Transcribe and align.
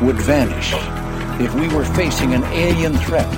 would 0.00 0.16
vanish 0.16 0.72
if 1.40 1.54
we 1.54 1.68
were 1.68 1.84
facing 1.84 2.34
an 2.34 2.44
alien 2.44 2.96
threat 2.98 3.28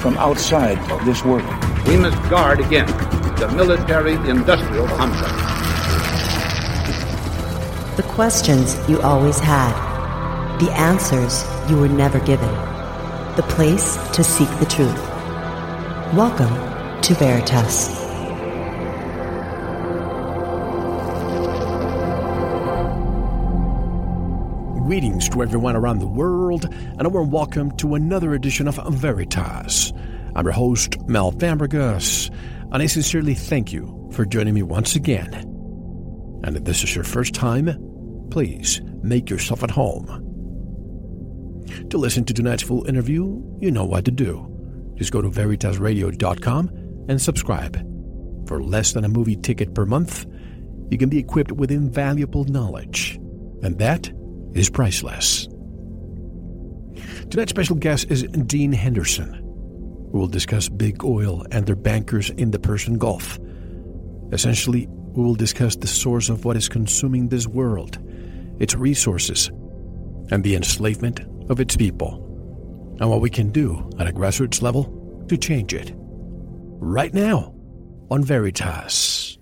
from 0.00 0.16
outside 0.18 0.78
of 0.90 1.04
this 1.04 1.24
world. 1.24 1.46
We 1.86 1.96
must 1.96 2.16
guard 2.28 2.60
against 2.60 2.96
the 3.38 3.48
military 3.54 4.14
industrial 4.28 4.86
complex. 4.88 5.32
The 7.96 8.02
questions 8.04 8.76
you 8.88 9.00
always 9.00 9.38
had, 9.38 9.72
the 10.58 10.70
answers 10.72 11.44
you 11.70 11.78
were 11.78 11.88
never 11.88 12.20
given, 12.20 12.52
the 13.36 13.44
place 13.48 13.96
to 14.12 14.24
seek 14.24 14.50
the 14.58 14.66
truth. 14.66 14.98
Welcome 16.14 17.00
to 17.02 17.14
Veritas. 17.14 17.97
Greetings 24.98 25.28
to 25.28 25.44
everyone 25.44 25.76
around 25.76 26.00
the 26.00 26.08
world, 26.08 26.64
and 26.64 27.06
a 27.06 27.08
warm 27.08 27.30
welcome 27.30 27.70
to 27.76 27.94
another 27.94 28.34
edition 28.34 28.66
of 28.66 28.80
Veritas. 28.94 29.92
I'm 30.34 30.44
your 30.44 30.52
host, 30.52 30.96
Mel 31.06 31.30
Fabregas, 31.30 32.34
and 32.72 32.82
I 32.82 32.86
sincerely 32.86 33.34
thank 33.34 33.72
you 33.72 34.10
for 34.12 34.24
joining 34.24 34.54
me 34.54 34.64
once 34.64 34.96
again. 34.96 35.32
And 36.42 36.56
if 36.56 36.64
this 36.64 36.82
is 36.82 36.96
your 36.96 37.04
first 37.04 37.32
time, 37.32 38.26
please 38.32 38.80
make 39.00 39.30
yourself 39.30 39.62
at 39.62 39.70
home. 39.70 40.08
To 41.90 41.96
listen 41.96 42.24
to 42.24 42.34
tonight's 42.34 42.64
full 42.64 42.84
interview, 42.88 43.40
you 43.60 43.70
know 43.70 43.84
what 43.84 44.04
to 44.06 44.10
do. 44.10 44.52
Just 44.96 45.12
go 45.12 45.22
to 45.22 45.30
veritasradio.com 45.30 46.70
and 47.08 47.22
subscribe. 47.22 48.48
For 48.48 48.60
less 48.60 48.94
than 48.94 49.04
a 49.04 49.08
movie 49.08 49.36
ticket 49.36 49.76
per 49.76 49.86
month, 49.86 50.26
you 50.90 50.98
can 50.98 51.08
be 51.08 51.20
equipped 51.20 51.52
with 51.52 51.70
invaluable 51.70 52.46
knowledge. 52.46 53.14
And 53.62 53.78
that 53.78 54.10
is 54.54 54.70
priceless. 54.70 55.48
Tonight's 57.30 57.50
special 57.50 57.76
guest 57.76 58.10
is 58.10 58.22
Dean 58.24 58.72
Henderson, 58.72 59.34
who 59.34 60.18
will 60.18 60.28
discuss 60.28 60.68
big 60.68 61.04
oil 61.04 61.44
and 61.50 61.66
their 61.66 61.76
bankers 61.76 62.30
in 62.30 62.50
the 62.50 62.58
Persian 62.58 62.98
Gulf. 62.98 63.38
Essentially, 64.32 64.86
we 64.88 65.22
will 65.22 65.34
discuss 65.34 65.76
the 65.76 65.86
source 65.86 66.28
of 66.28 66.44
what 66.44 66.56
is 66.56 66.68
consuming 66.68 67.28
this 67.28 67.46
world, 67.46 67.98
its 68.58 68.74
resources, 68.74 69.48
and 70.30 70.44
the 70.44 70.54
enslavement 70.54 71.20
of 71.50 71.60
its 71.60 71.76
people, 71.76 72.24
and 73.00 73.10
what 73.10 73.20
we 73.20 73.30
can 73.30 73.50
do 73.50 73.88
at 73.98 74.06
a 74.06 74.12
grassroots 74.12 74.62
level 74.62 75.24
to 75.28 75.36
change 75.36 75.74
it. 75.74 75.92
Right 75.94 77.12
now 77.12 77.54
on 78.10 78.24
Veritas. 78.24 79.37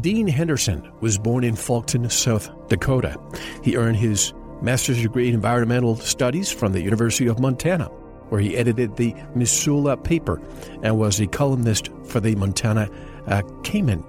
Dean 0.00 0.26
Henderson 0.26 0.90
was 1.00 1.16
born 1.16 1.42
in 1.42 1.56
Fulton, 1.56 2.08
South 2.10 2.50
Dakota. 2.68 3.18
He 3.62 3.76
earned 3.76 3.96
his 3.96 4.34
master's 4.60 5.00
degree 5.00 5.28
in 5.28 5.34
environmental 5.34 5.96
studies 5.96 6.50
from 6.50 6.72
the 6.72 6.82
University 6.82 7.26
of 7.26 7.38
Montana, 7.38 7.86
where 8.28 8.40
he 8.40 8.56
edited 8.56 8.96
the 8.96 9.14
Missoula 9.34 9.96
paper 9.96 10.40
and 10.82 10.98
was 10.98 11.18
a 11.20 11.26
columnist 11.26 11.88
for 12.04 12.20
the 12.20 12.34
Montana 12.34 12.90
uh, 13.26 13.42
Kaimin. 13.62 14.04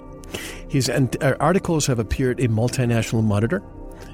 His 0.70 0.90
uh, 0.90 1.36
articles 1.40 1.86
have 1.88 2.00
appeared 2.00 2.40
in 2.40 2.52
Multinational 2.52 3.24
Monitor, 3.24 3.64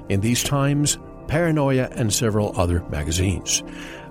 in 0.08 0.20
these 0.20 0.44
times, 0.44 0.98
Paranoia, 1.26 1.88
and 1.92 2.12
several 2.12 2.58
other 2.58 2.84
magazines. 2.88 3.64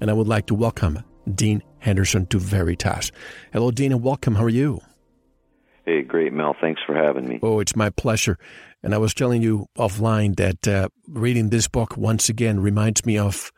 And 0.00 0.10
I 0.10 0.12
would 0.12 0.28
like 0.28 0.46
to 0.46 0.54
welcome 0.54 1.02
Dean 1.34 1.62
Henderson 1.82 2.26
to 2.26 2.38
Veritas. 2.38 3.10
Hello, 3.52 3.72
Dean, 3.72 3.90
and 3.90 4.02
welcome. 4.02 4.36
How 4.36 4.44
are 4.44 4.48
you? 4.48 4.80
Hey, 5.84 6.02
great, 6.02 6.32
Mel. 6.32 6.54
Thanks 6.60 6.80
for 6.86 6.94
having 6.94 7.28
me. 7.28 7.40
Oh, 7.42 7.58
it's 7.58 7.74
my 7.74 7.90
pleasure. 7.90 8.38
And 8.84 8.94
I 8.94 8.98
was 8.98 9.12
telling 9.12 9.42
you 9.42 9.66
offline 9.76 10.36
that 10.36 10.68
uh, 10.68 10.88
reading 11.08 11.50
this 11.50 11.66
book 11.66 11.96
once 11.96 12.28
again 12.28 12.60
reminds 12.60 13.04
me 13.04 13.18
of 13.18 13.50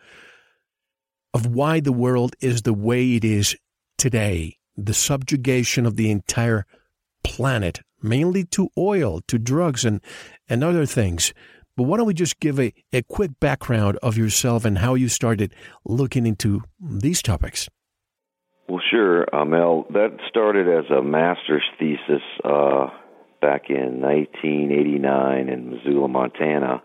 of 1.34 1.46
why 1.46 1.80
the 1.80 1.92
world 1.92 2.34
is 2.40 2.62
the 2.62 2.72
way 2.72 3.14
it 3.14 3.24
is 3.24 3.56
today. 3.98 4.56
The 4.76 4.94
subjugation 4.94 5.84
of 5.84 5.96
the 5.96 6.10
entire 6.10 6.64
planet, 7.24 7.80
mainly 8.02 8.44
to 8.44 8.70
oil, 8.78 9.20
to 9.28 9.38
drugs, 9.38 9.84
and 9.84 10.00
and 10.48 10.64
other 10.64 10.86
things. 10.86 11.34
But 11.76 11.82
why 11.82 11.98
don't 11.98 12.06
we 12.06 12.14
just 12.14 12.40
give 12.40 12.58
a, 12.58 12.72
a 12.90 13.02
quick 13.02 13.32
background 13.38 13.98
of 14.02 14.16
yourself 14.16 14.64
and 14.64 14.78
how 14.78 14.94
you 14.94 15.08
started 15.08 15.54
looking 15.84 16.24
into 16.24 16.62
these 16.80 17.20
topics? 17.20 17.68
Well, 18.68 18.80
sure, 18.90 19.26
uh, 19.34 19.44
Mel. 19.44 19.86
That 19.90 20.16
started 20.28 20.68
as 20.68 20.90
a 20.90 21.02
master's 21.02 21.64
thesis 21.78 22.22
uh, 22.44 22.88
back 23.42 23.68
in 23.68 24.00
1989 24.00 25.48
in 25.48 25.70
Missoula, 25.70 26.08
Montana. 26.08 26.82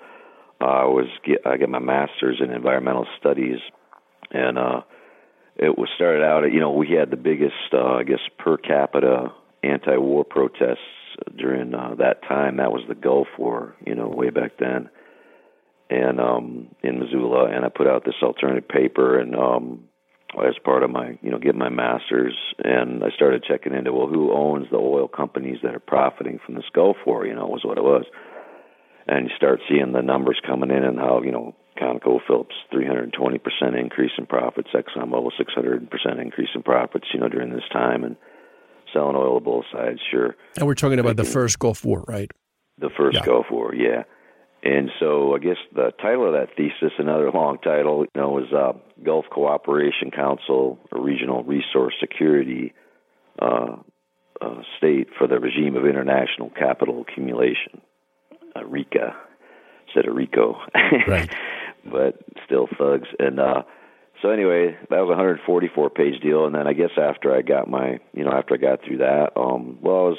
Uh, 0.62 0.66
I 0.66 0.86
was 0.86 1.08
get, 1.26 1.40
I 1.46 1.56
got 1.56 1.70
my 1.70 1.80
master's 1.80 2.42
in 2.44 2.52
environmental 2.52 3.08
studies, 3.18 3.60
and 4.30 4.58
uh, 4.58 4.82
it 5.56 5.78
was 5.78 5.88
started 5.96 6.22
out. 6.22 6.44
You 6.52 6.60
know, 6.60 6.72
we 6.72 6.90
had 6.92 7.12
the 7.12 7.18
biggest, 7.18 7.74
uh, 7.74 7.94
I 7.96 8.04
guess, 8.04 8.20
per 8.38 8.58
capita 8.58 9.32
anti-war 9.64 10.26
protests 10.26 10.80
during 11.38 11.74
uh, 11.74 11.96
that 12.00 12.24
time. 12.24 12.58
That 12.58 12.74
was 12.74 12.84
the 12.90 12.96
Gulf 12.96 13.28
War, 13.38 13.76
you 13.86 13.96
know, 13.96 14.10
way 14.10 14.32
back 14.32 14.58
then, 14.60 14.90
and 15.90 16.20
um, 16.20 16.76
in 16.84 17.00
Missoula. 17.00 17.46
And 17.46 17.64
I 17.64 17.70
put 17.70 17.88
out 17.88 18.04
this 18.04 18.22
alternative 18.22 18.68
paper, 18.68 19.18
and 19.18 19.34
um, 19.34 19.86
as 20.38 20.56
part 20.64 20.84
of 20.84 20.92
my, 20.92 21.18
you 21.22 21.32
know, 21.32 21.40
getting 21.40 21.60
my 21.60 21.70
master's, 21.70 22.36
and 22.64 23.04
I 23.04 23.10
started 23.16 23.44
checking 23.44 23.74
into 23.74 23.92
well, 23.92 24.08
who 24.08 24.32
owns 24.32 24.68
the 24.70 24.78
oil 24.78 25.08
companies 25.08 25.58
that 25.64 25.76
are 25.76 25.80
profiting 25.80 26.40
from 26.46 26.56
this 26.56 26.70
Gulf 26.74 26.98
War? 27.06 27.26
You 27.26 27.36
know, 27.36 27.48
was 27.48 27.64
what 27.64 27.78
it 27.78 27.84
was. 27.84 28.06
And 29.08 29.28
you 29.28 29.36
start 29.36 29.60
seeing 29.68 29.92
the 29.92 30.02
numbers 30.02 30.40
coming 30.46 30.70
in, 30.70 30.84
and 30.84 31.00
how 31.00 31.22
you 31.24 31.32
know 31.32 31.56
ConocoPhillips 31.80 32.54
320% 32.74 33.80
increase 33.80 34.12
in 34.18 34.26
profits, 34.26 34.70
ExxonMobil 34.74 35.32
600% 35.40 36.22
increase 36.22 36.50
in 36.54 36.62
profits, 36.62 37.08
you 37.14 37.20
know, 37.20 37.30
during 37.30 37.52
this 37.52 37.64
time, 37.72 38.04
and 38.04 38.18
selling 38.94 39.16
oil 39.16 39.40
to 39.40 39.44
both 39.44 39.66
sides, 39.72 40.00
sure. 40.12 40.36
And 40.58 40.68
we're 40.68 40.76
talking 40.76 41.00
about 41.00 41.16
the 41.16 41.24
first 41.24 41.60
Gulf 41.60 41.86
War, 41.86 42.04
right? 42.08 42.30
The 42.80 42.90
first 42.98 43.16
yeah. 43.16 43.26
Gulf 43.26 43.48
War, 43.52 43.74
yeah. 43.74 44.04
And 44.62 44.92
so 45.00 45.36
I 45.36 45.40
guess 45.40 45.58
the 45.74 45.92
title 46.02 46.28
of 46.28 46.34
that 46.34 46.56
thesis, 46.58 46.94
another 46.98 47.32
long 47.32 47.60
title, 47.60 48.04
you 48.04 48.22
know, 48.22 48.30
was 48.30 48.52
uh, 48.52 48.78
Gulf 49.04 49.26
Cooperation 49.32 50.12
Council, 50.12 50.78
a 50.92 51.00
Regional 51.00 51.44
Resource 51.44 51.94
Security 52.00 52.74
uh, 53.42 53.78
uh, 54.42 54.62
state 54.78 55.08
for 55.18 55.28
the 55.28 55.40
regime 55.40 55.76
of 55.76 55.86
international 55.86 56.50
capital 56.50 57.06
accumulation, 57.08 57.82
uh, 58.56 58.66
RICA 58.66 59.16
instead 59.88 60.10
of 60.10 60.16
RICO, 60.16 60.56
right? 61.08 61.30
but 61.86 62.20
still 62.46 62.68
thugs. 62.78 63.08
And 63.18 63.40
uh, 63.40 63.64
so 64.22 64.30
anyway, 64.30 64.78
that 64.90 65.00
was 65.00 65.08
a 65.08 65.18
144 65.18 65.90
page 65.90 66.22
deal. 66.22 66.46
And 66.46 66.56
then 66.56 66.68
I 66.68 66.74
guess 66.74 66.92
after 66.98 67.36
I 67.36 67.42
got 67.42 67.70
my, 67.70 68.00
you 68.14 68.24
know, 68.24 68.32
after 68.32 68.56
I 68.56 68.58
got 68.58 68.84
through 68.84 68.98
that, 68.98 69.32
um, 69.36 69.80
well, 69.82 70.08
it 70.08 70.10
was, 70.10 70.18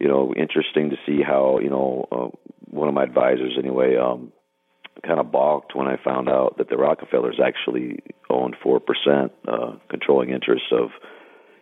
you 0.00 0.08
know, 0.08 0.34
interesting 0.34 0.90
to 0.90 0.96
see 1.06 1.22
how, 1.22 1.58
you 1.62 1.70
know, 1.70 2.08
uh, 2.10 2.36
one 2.76 2.88
of 2.88 2.94
my 2.94 3.02
advisors 3.02 3.56
anyway, 3.58 3.96
um, 3.96 4.32
kind 5.06 5.20
of 5.20 5.30
balked 5.30 5.74
when 5.74 5.86
I 5.86 5.96
found 6.02 6.28
out 6.28 6.58
that 6.58 6.68
the 6.68 6.76
Rockefellers 6.76 7.38
actually 7.44 8.00
owned 8.30 8.56
four 8.62 8.80
percent 8.80 9.32
uh, 9.46 9.76
controlling 9.88 10.30
interest 10.30 10.64
of, 10.72 10.90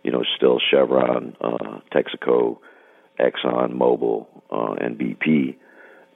you 0.02 0.12
know, 0.12 0.22
still 0.36 0.58
Chevron, 0.70 1.36
uh, 1.40 1.80
Texaco, 1.92 2.58
Exxon, 3.18 3.72
Mobil, 3.72 4.26
uh, 4.50 4.74
and 4.74 4.98
BP, 4.98 5.56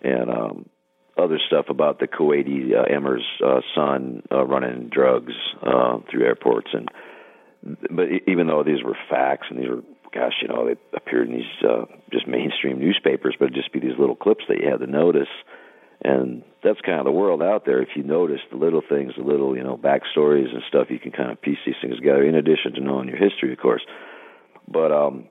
and 0.03 0.31
um, 0.31 0.69
other 1.17 1.39
stuff 1.47 1.67
about 1.69 1.99
the 1.99 2.07
Kuwaiti 2.07 2.73
uh, 2.75 2.85
Emir's 2.85 3.27
uh, 3.45 3.61
son 3.75 4.23
uh, 4.31 4.45
running 4.45 4.89
drugs 4.93 5.33
uh, 5.63 5.99
through 6.11 6.25
airports, 6.25 6.69
and 6.73 6.89
but 7.91 8.07
even 8.29 8.47
though 8.47 8.63
these 8.63 8.83
were 8.85 8.97
facts 9.11 9.49
and 9.51 9.59
these 9.59 9.69
were 9.69 9.83
gosh, 10.13 10.35
you 10.43 10.49
know, 10.49 10.67
they 10.67 10.77
appeared 10.97 11.29
in 11.29 11.35
these 11.35 11.69
uh, 11.69 11.85
just 12.13 12.27
mainstream 12.27 12.79
newspapers, 12.79 13.37
but 13.39 13.47
it'd 13.47 13.57
just 13.57 13.73
be 13.73 13.81
these 13.81 13.99
little 13.99 14.17
clips 14.17 14.45
that 14.49 14.59
you 14.59 14.71
had 14.71 14.81
to 14.81 14.87
notice. 14.87 15.29
And 16.03 16.43
that's 16.63 16.81
kind 16.81 17.01
of 17.01 17.05
the 17.05 17.11
world 17.11 17.43
out 17.43 17.65
there. 17.67 17.83
If 17.83 17.91
you 17.97 18.05
notice 18.05 18.41
the 18.51 18.57
little 18.57 18.83
things, 18.89 19.15
the 19.17 19.25
little, 19.25 19.57
you 19.57 19.65
know, 19.65 19.77
backstories 19.77 20.53
and 20.53 20.63
stuff, 20.69 20.89
you 20.91 20.99
can 20.99 21.11
kind 21.11 21.33
of 21.33 21.43
piece 21.43 21.59
these 21.67 21.75
things 21.83 21.97
together, 21.97 22.23
in 22.23 22.37
addition 22.37 22.75
to 22.75 22.81
knowing 22.81 23.09
your 23.09 23.19
history, 23.19 23.53
of 23.53 23.59
course. 23.59 23.83
But 24.69 24.93
um 24.93 25.29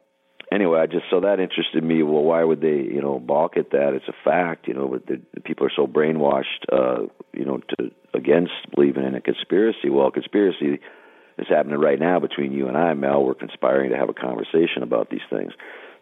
anyway, 0.51 0.79
I 0.79 0.85
just 0.87 1.05
so 1.09 1.21
that 1.21 1.39
interested 1.39 1.83
me. 1.83 2.03
Well, 2.03 2.23
why 2.23 2.43
would 2.43 2.61
they, 2.61 2.81
you 2.81 3.01
know, 3.01 3.19
balk 3.19 3.57
at 3.57 3.71
that? 3.71 3.93
It's 3.93 4.07
a 4.07 4.23
fact, 4.23 4.67
you 4.67 4.73
know, 4.73 4.87
but 4.87 5.05
the, 5.05 5.21
the 5.33 5.41
people 5.41 5.65
are 5.65 5.71
so 5.75 5.87
brainwashed, 5.87 6.65
uh, 6.71 7.07
you 7.33 7.45
know, 7.45 7.61
to 7.77 7.91
against 8.13 8.53
believing 8.73 9.05
in 9.05 9.15
a 9.15 9.21
conspiracy. 9.21 9.89
Well, 9.89 10.11
conspiracy 10.11 10.79
is 11.37 11.47
happening 11.47 11.79
right 11.79 11.99
now 11.99 12.19
between 12.19 12.51
you 12.51 12.67
and 12.67 12.77
I, 12.77 12.93
Mel. 12.93 13.23
We're 13.23 13.35
conspiring 13.35 13.91
to 13.91 13.97
have 13.97 14.09
a 14.09 14.13
conversation 14.13 14.83
about 14.83 15.09
these 15.09 15.25
things. 15.29 15.53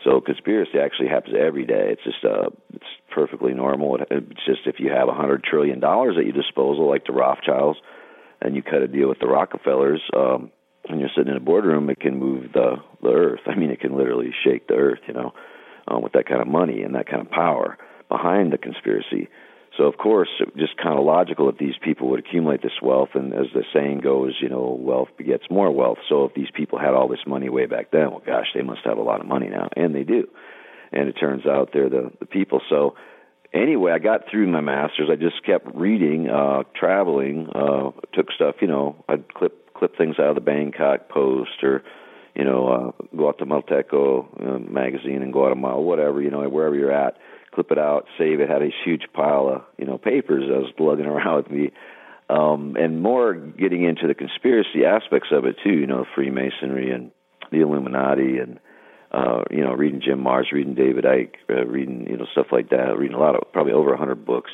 So 0.03 0.21
conspiracy 0.21 0.77
actually 0.79 1.09
happens 1.09 1.35
every 1.39 1.65
day. 1.65 1.89
It's 1.91 2.03
just 2.03 2.23
uh, 2.23 2.49
it's 2.73 2.85
perfectly 3.13 3.53
normal. 3.53 3.97
It's 4.09 4.45
just 4.45 4.61
if 4.65 4.79
you 4.79 4.91
have 4.91 5.07
a 5.07 5.13
hundred 5.13 5.43
trillion 5.43 5.79
dollars 5.79 6.15
at 6.17 6.25
your 6.25 6.33
disposal, 6.33 6.87
like 6.87 7.05
the 7.05 7.13
Rothschilds, 7.13 7.79
and 8.41 8.55
you 8.55 8.61
cut 8.61 8.81
a 8.81 8.87
deal 8.87 9.09
with 9.09 9.19
the 9.19 9.27
Rockefellers, 9.27 10.01
um, 10.15 10.51
and 10.87 10.99
you're 10.99 11.09
sitting 11.15 11.31
in 11.31 11.37
a 11.37 11.43
boardroom, 11.43 11.89
it 11.89 11.99
can 11.99 12.19
move 12.19 12.51
the 12.53 12.75
the 13.01 13.09
earth. 13.09 13.41
I 13.47 13.55
mean, 13.55 13.71
it 13.71 13.79
can 13.79 13.97
literally 13.97 14.31
shake 14.43 14.67
the 14.67 14.75
earth. 14.75 14.99
You 15.07 15.13
know, 15.15 15.33
um, 15.87 16.01
with 16.01 16.13
that 16.13 16.27
kind 16.27 16.41
of 16.41 16.47
money 16.47 16.83
and 16.83 16.95
that 16.95 17.07
kind 17.07 17.21
of 17.21 17.29
power 17.31 17.77
behind 18.09 18.53
the 18.53 18.57
conspiracy. 18.57 19.29
So 19.77 19.83
of 19.83 19.97
course, 19.97 20.29
it 20.39 20.55
just 20.55 20.77
kind 20.77 20.97
of 20.97 21.05
logical 21.05 21.47
that 21.47 21.57
these 21.57 21.75
people 21.81 22.09
would 22.09 22.19
accumulate 22.19 22.61
this 22.61 22.81
wealth, 22.81 23.09
and 23.13 23.33
as 23.33 23.47
the 23.53 23.63
saying 23.73 23.99
goes, 23.99 24.35
you 24.41 24.49
know, 24.49 24.77
wealth 24.79 25.09
begets 25.17 25.43
more 25.49 25.71
wealth. 25.71 25.97
So 26.07 26.25
if 26.25 26.33
these 26.33 26.49
people 26.53 26.79
had 26.79 26.93
all 26.93 27.07
this 27.07 27.25
money 27.27 27.49
way 27.49 27.65
back 27.65 27.91
then, 27.91 28.11
well, 28.11 28.21
gosh, 28.25 28.47
they 28.53 28.61
must 28.61 28.81
have 28.85 28.97
a 28.97 29.03
lot 29.03 29.19
of 29.19 29.27
money 29.27 29.49
now, 29.49 29.69
and 29.75 29.93
they 29.93 30.03
do. 30.03 30.27
And 30.91 31.09
it 31.09 31.13
turns 31.13 31.45
out 31.45 31.71
they're 31.73 31.89
the 31.89 32.11
the 32.19 32.25
people. 32.25 32.61
So 32.69 32.95
anyway, 33.53 33.91
I 33.91 33.99
got 33.99 34.29
through 34.31 34.47
my 34.47 34.61
masters. 34.61 35.09
I 35.11 35.15
just 35.15 35.43
kept 35.45 35.67
reading, 35.75 36.29
uh, 36.29 36.63
traveling, 36.73 37.49
uh, 37.53 37.91
took 38.13 38.31
stuff. 38.31 38.55
You 38.61 38.67
know, 38.67 39.03
I'd 39.09 39.33
clip 39.33 39.73
clip 39.73 39.97
things 39.97 40.15
out 40.19 40.29
of 40.29 40.35
the 40.35 40.41
Bangkok 40.41 41.09
Post 41.09 41.63
or 41.63 41.83
you 42.35 42.43
know, 42.43 42.67
uh, 42.67 43.15
Guatemalteco 43.15 44.25
uh, 44.45 44.59
magazine 44.59 45.21
in 45.21 45.31
Guatemala, 45.31 45.81
whatever, 45.81 46.21
you 46.21 46.29
know, 46.29 46.47
wherever 46.49 46.75
you're 46.75 46.91
at, 46.91 47.17
clip 47.55 47.71
it 47.71 47.79
out, 47.79 48.05
save 48.17 48.41
it. 48.41 48.49
Had 48.49 48.61
a 48.61 48.69
huge 48.83 49.03
pile 49.13 49.49
of 49.49 49.61
you 49.77 49.85
know 49.85 49.97
papers 49.97 50.43
I 50.47 50.59
was 50.59 50.71
lugging 50.77 51.05
around 51.13 51.37
with 51.37 51.51
me, 51.51 51.71
um, 52.29 52.75
and 52.77 53.01
more 53.01 53.33
getting 53.33 53.83
into 53.83 54.07
the 54.07 54.13
conspiracy 54.13 54.85
aspects 54.85 55.29
of 55.31 55.45
it 55.45 55.55
too. 55.63 55.73
You 55.73 55.87
know, 55.87 56.05
Freemasonry 56.13 56.91
and 56.91 57.11
the 57.51 57.61
Illuminati, 57.61 58.37
and 58.39 58.59
uh, 59.11 59.43
you 59.49 59.63
know, 59.63 59.73
reading 59.73 60.01
Jim 60.01 60.23
Marrs, 60.23 60.51
reading 60.51 60.75
David 60.75 61.05
Icke, 61.05 61.35
uh, 61.49 61.65
reading 61.65 62.07
you 62.09 62.17
know 62.17 62.25
stuff 62.33 62.47
like 62.51 62.69
that. 62.69 62.97
Reading 62.97 63.15
a 63.15 63.19
lot 63.19 63.35
of 63.35 63.51
probably 63.53 63.73
over 63.73 63.93
a 63.93 63.97
hundred 63.97 64.25
books 64.25 64.51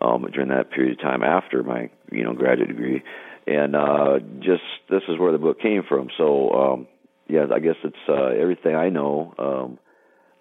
um, 0.00 0.26
during 0.32 0.50
that 0.50 0.70
period 0.70 0.98
of 0.98 1.00
time 1.00 1.22
after 1.22 1.62
my 1.62 1.90
you 2.12 2.22
know 2.22 2.34
graduate 2.34 2.68
degree, 2.68 3.02
and 3.46 3.74
uh, 3.74 4.18
just 4.40 4.62
this 4.90 5.02
is 5.08 5.18
where 5.18 5.32
the 5.32 5.38
book 5.38 5.60
came 5.60 5.82
from. 5.88 6.08
So. 6.16 6.50
Um, 6.50 6.86
yeah, 7.26 7.46
I 7.54 7.58
guess 7.58 7.76
it's 7.82 7.96
uh, 8.06 8.38
everything 8.38 8.76
I 8.76 8.90
know 8.90 9.32
um, 9.38 9.78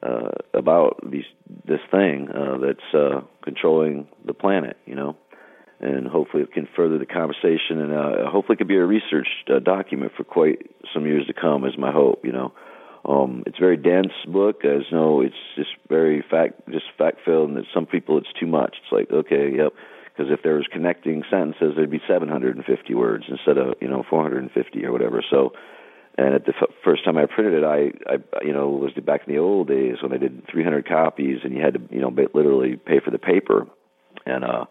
uh, 0.03 0.29
about 0.53 0.99
these 1.09 1.25
this 1.65 1.79
thing 1.91 2.27
uh, 2.29 2.57
that's 2.57 2.93
uh, 2.93 3.21
controlling 3.43 4.07
the 4.25 4.33
planet, 4.33 4.77
you 4.85 4.95
know, 4.95 5.15
and 5.79 6.07
hopefully 6.07 6.43
it 6.43 6.51
can 6.51 6.67
further 6.75 6.97
the 6.97 7.05
conversation, 7.05 7.79
and 7.79 7.93
uh, 7.93 8.29
hopefully 8.29 8.55
it 8.55 8.57
could 8.57 8.67
be 8.67 8.77
a 8.77 8.85
research 8.85 9.27
uh, 9.49 9.59
document 9.59 10.11
for 10.15 10.23
quite 10.23 10.69
some 10.93 11.05
years 11.05 11.25
to 11.27 11.33
come. 11.33 11.65
Is 11.65 11.77
my 11.77 11.91
hope, 11.91 12.25
you 12.25 12.31
know. 12.31 12.53
Um, 13.05 13.43
it's 13.45 13.57
a 13.57 13.61
very 13.61 13.75
dense 13.77 14.13
book. 14.27 14.63
As 14.63 14.83
no, 14.91 15.21
it's 15.21 15.35
just 15.55 15.71
very 15.89 16.23
fact, 16.29 16.61
just 16.69 16.85
fact 16.97 17.19
filled, 17.25 17.49
and 17.49 17.57
that 17.57 17.65
some 17.73 17.85
people 17.85 18.17
it's 18.17 18.31
too 18.39 18.47
much. 18.47 18.75
It's 18.83 18.91
like 18.91 19.11
okay, 19.11 19.51
yep. 19.55 19.73
Because 20.05 20.31
if 20.31 20.43
there 20.43 20.55
was 20.55 20.67
connecting 20.71 21.23
sentences, 21.29 21.73
there'd 21.75 21.89
be 21.89 22.01
750 22.07 22.93
words 22.93 23.25
instead 23.27 23.57
of 23.57 23.75
you 23.81 23.87
know 23.87 24.03
450 24.09 24.85
or 24.85 24.91
whatever. 24.91 25.23
So 25.29 25.53
and 26.17 26.35
at 26.35 26.45
the 26.45 26.53
f- 26.55 26.69
first 26.83 27.03
time 27.05 27.17
I 27.17 27.25
printed 27.25 27.55
it, 27.55 27.63
I, 27.63 27.91
I, 28.11 28.43
you 28.43 28.53
know, 28.53 28.69
was 28.69 28.93
back 29.03 29.21
in 29.27 29.33
the 29.33 29.39
old 29.39 29.67
days 29.67 29.97
when 30.01 30.13
I 30.13 30.17
did 30.17 30.47
300 30.51 30.87
copies, 30.87 31.39
and 31.43 31.53
you 31.53 31.61
had 31.61 31.73
to, 31.73 31.81
you 31.89 32.01
know, 32.01 32.13
literally 32.33 32.75
pay 32.75 32.99
for 32.99 33.11
the 33.11 33.17
paper, 33.17 33.67
and 34.25 34.43
uh, 34.43 34.65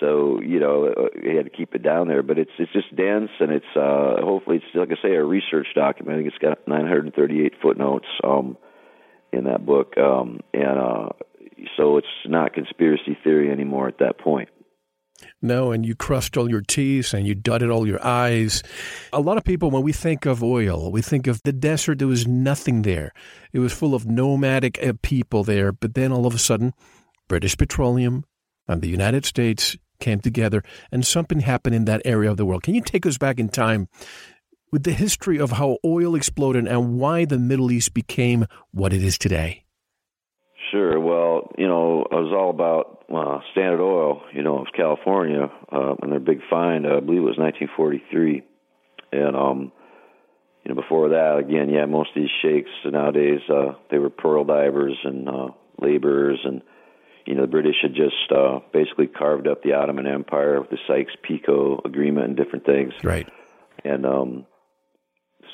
so 0.00 0.40
you 0.40 0.60
know, 0.60 0.86
uh, 0.86 1.08
you 1.22 1.36
had 1.36 1.44
to 1.44 1.50
keep 1.50 1.74
it 1.74 1.82
down 1.82 2.08
there. 2.08 2.22
But 2.22 2.38
it's 2.38 2.50
it's 2.58 2.72
just 2.72 2.94
dense, 2.94 3.30
and 3.40 3.50
it's 3.52 3.76
uh, 3.76 4.16
hopefully 4.22 4.56
it's 4.56 4.74
like 4.74 4.90
I 4.90 5.02
say, 5.02 5.14
a 5.14 5.24
research 5.24 5.68
document. 5.74 6.16
I 6.16 6.22
think 6.22 6.32
it's 6.32 6.42
got 6.42 6.66
938 6.66 7.54
footnotes 7.62 8.06
um, 8.24 8.56
in 9.32 9.44
that 9.44 9.64
book, 9.64 9.96
um, 9.98 10.40
and 10.52 10.78
uh, 10.78 11.08
so 11.76 11.98
it's 11.98 12.06
not 12.26 12.54
conspiracy 12.54 13.16
theory 13.22 13.50
anymore 13.50 13.88
at 13.88 13.98
that 13.98 14.18
point. 14.18 14.48
No, 15.40 15.72
and 15.72 15.86
you 15.86 15.94
crushed 15.94 16.36
all 16.36 16.50
your 16.50 16.60
T's 16.60 17.14
and 17.14 17.26
you 17.26 17.34
dotted 17.34 17.70
all 17.70 17.86
your 17.86 18.04
I's. 18.04 18.62
A 19.12 19.20
lot 19.20 19.38
of 19.38 19.44
people, 19.44 19.70
when 19.70 19.82
we 19.82 19.92
think 19.92 20.26
of 20.26 20.42
oil, 20.42 20.90
we 20.92 21.02
think 21.02 21.26
of 21.26 21.42
the 21.42 21.52
desert, 21.52 21.98
there 21.98 22.08
was 22.08 22.26
nothing 22.26 22.82
there. 22.82 23.12
It 23.52 23.60
was 23.60 23.72
full 23.72 23.94
of 23.94 24.06
nomadic 24.06 24.82
uh, 24.82 24.92
people 25.02 25.44
there. 25.44 25.72
But 25.72 25.94
then 25.94 26.12
all 26.12 26.26
of 26.26 26.34
a 26.34 26.38
sudden, 26.38 26.74
British 27.28 27.56
Petroleum 27.56 28.24
and 28.68 28.82
the 28.82 28.88
United 28.88 29.24
States 29.24 29.76
came 30.00 30.20
together 30.20 30.62
and 30.92 31.06
something 31.06 31.40
happened 31.40 31.74
in 31.74 31.86
that 31.86 32.02
area 32.04 32.30
of 32.30 32.36
the 32.36 32.44
world. 32.44 32.62
Can 32.62 32.74
you 32.74 32.82
take 32.82 33.06
us 33.06 33.18
back 33.18 33.38
in 33.38 33.48
time 33.48 33.88
with 34.70 34.82
the 34.82 34.92
history 34.92 35.38
of 35.38 35.52
how 35.52 35.78
oil 35.84 36.14
exploded 36.14 36.66
and 36.66 36.98
why 36.98 37.24
the 37.24 37.38
Middle 37.38 37.70
East 37.70 37.94
became 37.94 38.46
what 38.72 38.92
it 38.92 39.02
is 39.02 39.16
today? 39.16 39.65
Sure. 40.70 40.98
Well, 40.98 41.52
you 41.56 41.68
know, 41.68 42.02
it 42.02 42.14
was 42.14 42.32
all 42.32 42.50
about 42.50 43.04
uh, 43.14 43.40
Standard 43.52 43.80
Oil, 43.80 44.22
you 44.32 44.42
know, 44.42 44.58
of 44.58 44.66
California, 44.76 45.50
uh, 45.70 45.94
and 46.02 46.12
their 46.12 46.20
big 46.20 46.40
find. 46.50 46.86
Uh, 46.86 46.96
I 46.96 47.00
believe 47.00 47.22
it 47.22 47.32
was 47.32 47.38
1943, 47.38 48.42
and 49.12 49.36
um, 49.36 49.72
you 50.64 50.74
know, 50.74 50.80
before 50.80 51.10
that, 51.10 51.38
again, 51.38 51.70
yeah, 51.70 51.84
most 51.86 52.10
of 52.10 52.22
these 52.22 52.30
sheikhs 52.42 52.70
nowadays 52.84 53.40
uh, 53.48 53.74
they 53.90 53.98
were 53.98 54.10
pearl 54.10 54.44
divers 54.44 54.98
and 55.04 55.28
uh, 55.28 55.48
laborers, 55.80 56.40
and 56.44 56.62
you 57.26 57.34
know, 57.34 57.42
the 57.42 57.48
British 57.48 57.76
had 57.82 57.94
just 57.94 58.32
uh, 58.32 58.60
basically 58.72 59.06
carved 59.06 59.46
up 59.46 59.62
the 59.62 59.74
Ottoman 59.74 60.06
Empire 60.06 60.60
with 60.60 60.70
the 60.70 60.78
Sykes-Picot 60.88 61.82
Agreement 61.84 62.26
and 62.26 62.36
different 62.36 62.66
things, 62.66 62.92
right? 63.04 63.28
And 63.84 64.04
um, 64.04 64.46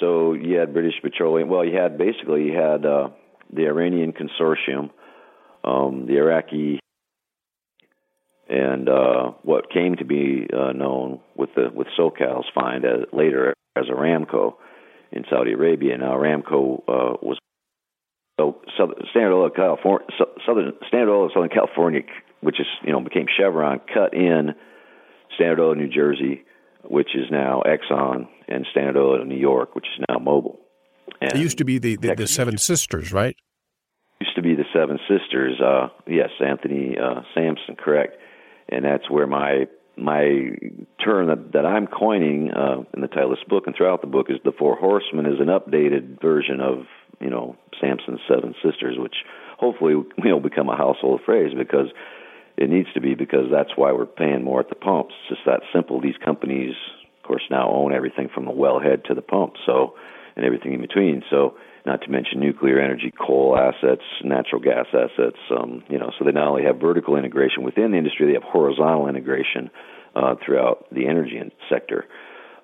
so 0.00 0.32
you 0.32 0.56
had 0.56 0.72
British 0.72 0.94
Petroleum. 1.02 1.48
Well, 1.48 1.64
you 1.64 1.76
had 1.76 1.98
basically 1.98 2.44
you 2.44 2.54
had 2.54 2.86
uh, 2.86 3.08
the 3.52 3.66
Iranian 3.66 4.12
Consortium 4.12 4.90
um, 5.64 6.06
the 6.06 6.16
Iraqi 6.16 6.80
and 8.48 8.88
uh, 8.88 9.32
what 9.42 9.70
came 9.70 9.96
to 9.96 10.04
be 10.04 10.46
uh, 10.52 10.72
known 10.72 11.20
with 11.36 11.50
the 11.54 11.70
with 11.72 11.86
SoCal's 11.98 12.46
find 12.54 12.84
as, 12.84 13.06
later 13.12 13.54
as 13.76 13.86
Aramco 13.86 14.54
in 15.10 15.24
Saudi 15.30 15.52
Arabia. 15.52 15.96
Now 15.96 16.12
Aramco 16.16 16.80
uh, 16.80 17.16
was 17.22 17.38
so 18.38 18.60
Standard 19.10 19.34
Oil 19.34 19.46
of 19.46 19.54
California, 19.54 20.06
Southern 20.46 20.72
Standard 20.88 21.12
Oil 21.12 21.26
of 21.26 21.32
Southern 21.32 21.50
California, 21.50 22.02
which 22.40 22.60
is 22.60 22.66
you 22.84 22.92
know 22.92 23.00
became 23.00 23.26
Chevron, 23.38 23.80
cut 23.92 24.14
in 24.14 24.54
Standard 25.36 25.60
Oil 25.60 25.72
of 25.72 25.78
New 25.78 25.88
Jersey, 25.88 26.44
which 26.84 27.14
is 27.14 27.30
now 27.30 27.62
Exxon, 27.64 28.26
and 28.48 28.66
Standard 28.70 28.96
Oil 28.96 29.22
of 29.22 29.26
New 29.26 29.36
York, 29.38 29.74
which 29.74 29.86
is 29.86 30.04
now 30.08 30.18
Mobil. 30.18 30.58
And 31.22 31.38
it 31.38 31.42
used 31.42 31.58
to 31.58 31.64
be 31.64 31.78
the, 31.78 31.96
the, 31.96 32.14
the 32.14 32.26
Seven 32.26 32.58
Sisters, 32.58 33.12
right? 33.12 33.36
used 34.20 34.36
to 34.36 34.42
be 34.42 34.54
the 34.54 34.64
Seven 34.72 34.98
Sisters. 35.08 35.60
Uh, 35.60 35.88
yes, 36.06 36.30
Anthony 36.44 36.96
uh, 36.98 37.22
Sampson, 37.34 37.76
correct. 37.76 38.16
And 38.68 38.84
that's 38.84 39.10
where 39.10 39.26
my 39.26 39.66
my 39.96 40.56
term 41.04 41.28
that, 41.28 41.52
that 41.52 41.66
I'm 41.66 41.86
coining 41.86 42.50
uh, 42.50 42.82
in 42.94 43.02
the 43.02 43.08
title 43.08 43.32
of 43.32 43.38
this 43.38 43.46
book 43.46 43.64
and 43.66 43.76
throughout 43.76 44.00
the 44.00 44.06
book 44.06 44.28
is 44.30 44.38
the 44.42 44.52
Four 44.58 44.76
Horsemen 44.76 45.26
is 45.26 45.38
an 45.38 45.48
updated 45.48 46.20
version 46.20 46.60
of 46.60 46.86
you 47.20 47.30
know 47.30 47.56
Sampson's 47.80 48.20
seven 48.28 48.54
sisters, 48.64 48.96
which 48.98 49.16
hopefully 49.58 49.92
you 49.92 50.30
know 50.30 50.40
become 50.40 50.68
a 50.68 50.76
household 50.76 51.20
phrase 51.24 51.52
because 51.56 51.88
it 52.56 52.70
needs 52.70 52.88
to 52.94 53.00
be 53.00 53.14
because 53.14 53.46
that's 53.50 53.76
why 53.76 53.92
we're 53.92 54.06
paying 54.06 54.44
more 54.44 54.60
at 54.60 54.68
the 54.68 54.74
pumps. 54.74 55.14
It's 55.22 55.36
just 55.36 55.46
that 55.46 55.60
simple. 55.74 56.00
These 56.00 56.18
companies, 56.24 56.74
of 57.18 57.28
course, 57.28 57.42
now 57.50 57.70
own 57.70 57.92
everything 57.92 58.28
from 58.34 58.44
the 58.44 58.52
wellhead 58.52 59.04
to 59.04 59.14
the 59.14 59.22
pump, 59.22 59.54
so 59.66 59.94
and 60.36 60.44
everything 60.44 60.72
in 60.72 60.80
between. 60.80 61.22
So 61.30 61.54
not 61.84 62.02
to 62.02 62.10
mention 62.10 62.40
nuclear 62.40 62.80
energy, 62.80 63.12
coal 63.18 63.58
assets, 63.58 64.02
natural 64.22 64.60
gas 64.60 64.86
assets. 64.92 65.38
Um, 65.50 65.82
you 65.88 65.98
know, 65.98 66.10
so 66.18 66.24
they 66.24 66.32
not 66.32 66.48
only 66.48 66.64
have 66.64 66.76
vertical 66.80 67.16
integration 67.16 67.64
within 67.64 67.90
the 67.92 67.98
industry, 67.98 68.26
they 68.26 68.34
have 68.34 68.44
horizontal 68.44 69.08
integration 69.08 69.70
uh, 70.14 70.34
throughout 70.44 70.86
the 70.92 71.08
energy 71.08 71.40
sector. 71.68 72.04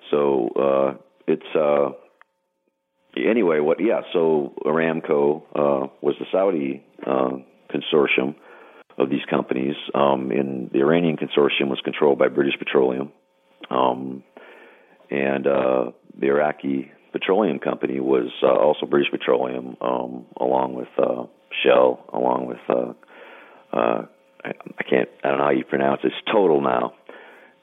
So 0.09 0.49
uh, 0.55 0.97
it's 1.27 1.55
uh, 1.55 1.89
anyway. 3.17 3.59
What? 3.59 3.77
Yeah. 3.79 4.01
So 4.13 4.53
Aramco 4.65 5.43
uh, 5.55 5.87
was 6.01 6.15
the 6.19 6.25
Saudi 6.31 6.83
uh, 7.05 7.31
consortium 7.73 8.35
of 8.97 9.09
these 9.09 9.23
companies, 9.29 9.75
um, 9.93 10.31
and 10.31 10.69
the 10.71 10.79
Iranian 10.79 11.17
consortium 11.17 11.69
was 11.69 11.79
controlled 11.83 12.19
by 12.19 12.27
British 12.27 12.57
Petroleum, 12.59 13.11
um, 13.69 14.23
and 15.09 15.47
uh, 15.47 15.91
the 16.19 16.27
Iraqi 16.27 16.91
Petroleum 17.11 17.59
Company 17.59 17.99
was 17.99 18.31
uh, 18.43 18.47
also 18.47 18.85
British 18.85 19.11
Petroleum, 19.11 19.77
um, 19.81 20.25
along 20.39 20.75
with 20.75 20.87
uh, 20.97 21.23
Shell, 21.63 22.05
along 22.13 22.47
with 22.47 22.59
uh, 22.69 22.93
uh, 23.75 24.05
I, 24.43 24.83
can't 24.89 25.09
I 25.23 25.29
don't 25.29 25.37
know 25.39 25.43
how 25.45 25.51
you 25.51 25.65
pronounce 25.65 26.01
it. 26.03 26.07
It's 26.07 26.31
Total 26.31 26.61
now. 26.61 26.93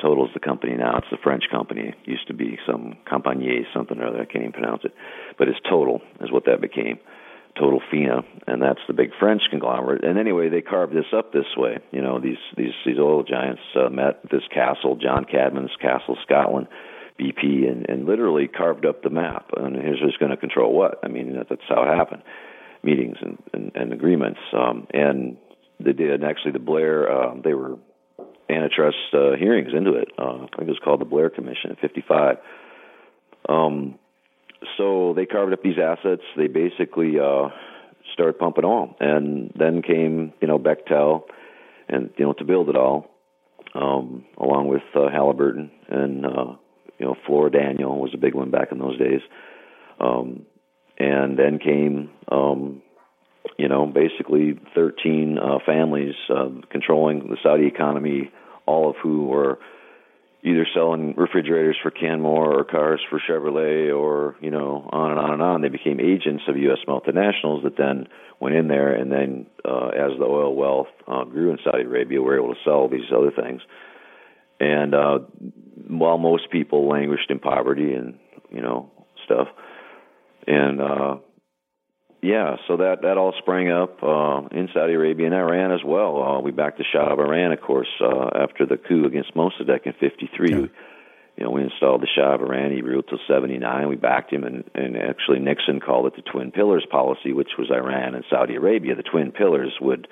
Total's 0.00 0.31
the 0.35 0.41
company 0.41 0.75
now. 0.75 0.99
It's 0.99 1.07
the 1.11 1.17
French 1.23 1.45
company. 1.50 1.88
It 1.88 1.95
used 2.05 2.26
to 2.29 2.35
be 2.35 2.59
some 2.67 2.97
Compagnie 3.09 3.67
something 3.75 3.99
or 3.99 4.09
other. 4.09 4.21
I 4.21 4.25
can't 4.26 4.45
even 4.45 4.53
pronounce 4.53 4.83
it, 4.85 4.93
but 5.38 5.49
it's 5.49 5.59
Total 5.69 6.03
is 6.21 6.31
what 6.31 6.45
that 6.47 6.61
became. 6.61 6.99
Total 7.59 7.81
Fina, 7.91 8.21
and 8.47 8.61
that's 8.61 8.81
the 8.87 8.93
big 8.93 9.12
French 9.19 9.41
conglomerate. 9.49 10.05
And 10.05 10.19
anyway, 10.19 10.50
they 10.50 10.61
carved 10.61 10.93
this 10.95 11.07
up 11.17 11.33
this 11.33 11.47
way. 11.57 11.79
You 11.91 12.03
know, 12.03 12.21
these 12.21 12.37
these 12.55 12.75
these 12.85 12.99
oil 12.99 13.23
giants 13.23 13.62
uh, 13.75 13.88
met 13.88 14.21
this 14.31 14.43
castle, 14.53 14.97
John 14.97 15.25
Cadman's 15.25 15.75
Castle, 15.81 16.19
Scotland, 16.23 16.69
BP, 17.18 17.70
and, 17.70 17.88
and 17.88 18.06
literally 18.06 18.49
carved 18.49 18.87
up 18.87 19.02
the 19.02 19.11
map. 19.11 19.50
And 19.56 19.76
here's 19.76 20.00
who's 20.00 20.16
going 20.18 20.30
to 20.30 20.37
control 20.37 20.73
what. 20.73 21.00
I 21.02 21.08
mean, 21.08 21.35
that's 21.49 21.62
how 21.68 21.82
it 21.82 21.96
happened. 21.96 22.23
Meetings 22.82 23.16
and 23.20 23.38
and, 23.52 23.73
and 23.75 23.92
agreements. 23.92 24.40
Um, 24.52 24.87
and 24.92 25.37
they 25.80 25.92
did. 25.92 26.11
And 26.11 26.25
actually, 26.25 26.52
the 26.52 26.58
Blair 26.58 27.11
uh, 27.11 27.35
they 27.42 27.54
were 27.54 27.76
antitrust 28.49 28.96
uh, 29.12 29.37
hearings 29.38 29.70
into 29.76 29.94
it. 29.94 30.08
Uh, 30.18 30.44
I 30.44 30.56
think 30.56 30.62
it 30.62 30.68
was 30.68 30.80
called 30.85 31.00
the 31.00 31.06
Blair 31.06 31.30
Commission 31.30 31.70
in 31.70 31.76
'55. 31.76 32.37
Um, 33.49 33.99
so 34.76 35.12
they 35.14 35.26
carved 35.26 35.52
up 35.52 35.62
these 35.62 35.78
assets. 35.78 36.23
They 36.37 36.49
basically 36.49 37.18
uh, 37.18 37.49
started 38.12 38.38
pumping 38.38 38.64
on, 38.64 38.94
and 39.00 39.52
then 39.58 39.82
came 39.82 40.32
you 40.40 40.49
know 40.49 40.58
Bechtel, 40.58 41.23
and 41.88 42.11
you 42.16 42.25
know 42.25 42.32
to 42.35 42.44
build 42.44 42.68
it 42.68 42.76
all, 42.76 43.11
um, 43.75 44.25
along 44.38 44.68
with 44.68 44.82
uh, 44.94 45.11
Halliburton 45.11 45.70
and 45.88 46.26
uh, 46.26 46.54
you 46.99 47.07
know 47.07 47.17
Fluor 47.26 47.50
Daniel 47.53 47.99
was 47.99 48.12
a 48.15 48.19
big 48.19 48.35
one 48.35 48.50
back 48.50 48.73
in 48.73 48.79
those 48.79 48.99
days, 48.99 49.21
um, 50.00 50.47
and 50.99 51.38
then 51.38 51.59
came 51.59 52.11
um, 52.31 52.83
you 53.59 53.69
know 53.69 53.87
basically 53.87 54.59
13 54.75 55.38
uh, 55.38 55.59
families 55.65 56.15
uh, 56.31 56.49
controlling 56.71 57.29
the 57.29 57.37
Saudi 57.43 57.67
economy, 57.67 58.31
all 58.67 58.91
of 58.91 58.97
who 59.03 59.26
were 59.26 59.59
either 60.47 60.67
selling 60.75 61.15
refrigerators 61.17 61.76
for 61.83 61.91
Kenmore 61.91 62.61
or 62.61 62.65
cars 62.65 63.00
for 63.11 63.21
Chevrolet 63.21 63.95
or 63.95 64.37
you 64.41 64.50
know 64.50 64.88
on 64.93 65.11
and 65.11 65.21
on 65.21 65.33
and 65.33 65.43
on. 65.43 65.61
They 65.61 65.69
became 65.69 66.00
agents 66.00 66.45
of 66.49 66.57
U.S. 66.57 66.79
multinationals 66.87 67.65
that 67.65 67.76
then 67.76 68.07
went 68.38 68.55
in 68.55 68.69
there 68.69 68.95
and 68.95 69.11
then 69.11 69.47
uh, 69.65 69.88
as 69.88 70.17
the 70.19 70.25
oil 70.25 70.55
wealth 70.55 70.88
uh, 71.09 71.25
grew 71.25 71.50
in 71.50 71.59
Saudi 71.65 71.83
Arabia, 71.83 72.23
were 72.23 72.37
able 72.37 72.55
to 72.55 72.61
sell 72.65 72.88
these 72.88 73.11
other 73.15 73.31
things. 73.31 73.61
And 74.61 74.95
uh, 74.95 75.19
while 75.88 76.19
most 76.19 76.50
people 76.50 76.88
languished 76.88 77.31
in 77.31 77.38
poverty 77.38 77.93
and 77.93 78.19
you 78.50 78.61
know 78.61 78.90
stuff, 79.25 79.49
and 80.47 80.81
uh, 80.81 81.16
yeah, 82.23 82.57
so 82.66 82.78
that 82.78 83.02
that 83.02 83.19
all 83.19 83.35
sprang 83.38 83.71
up 83.71 84.02
uh, 84.02 84.49
in 84.50 84.69
Saudi 84.73 84.95
Arabia 84.95 85.26
and 85.26 85.35
Iran 85.35 85.73
as 85.73 85.85
well. 85.85 86.23
Uh, 86.23 86.40
we 86.40 86.50
backed 86.50 86.78
the 86.78 86.85
Shah 86.90 87.12
of 87.12 87.19
Iran, 87.19 87.52
of 87.52 87.61
course, 87.61 87.88
uh, 88.00 88.31
after 88.35 88.66
the 88.66 88.76
coup 88.76 89.05
against 89.05 89.35
Mossadegh 89.35 89.87
in 89.87 89.93
'53. 90.00 90.50
Yeah. 90.50 90.66
You 91.37 91.45
know, 91.45 91.50
we 91.50 91.62
installed 91.62 92.00
the 92.00 92.09
Shah 92.12 92.35
of 92.35 92.40
Iran. 92.40 92.73
He 92.73 92.81
ruled 92.81 93.07
till 93.09 93.19
'79. 93.28 93.88
We 93.88 93.97
backed 93.97 94.33
him, 94.33 94.45
and, 94.45 94.64
and 94.75 94.97
actually 94.97 95.38
Nixon 95.38 95.81
called 95.81 96.07
it 96.07 96.16
the 96.16 96.23
Twin 96.23 96.50
Pillars 96.50 96.87
policy, 96.90 97.33
which 97.33 97.50
was 97.59 97.71
Iran 97.71 98.14
and 98.14 98.25
Saudi 98.31 98.57
Arabia. 98.57 98.97
The 98.97 99.02
Twin 99.02 99.33
Pillars 99.33 99.75
would 99.81 100.09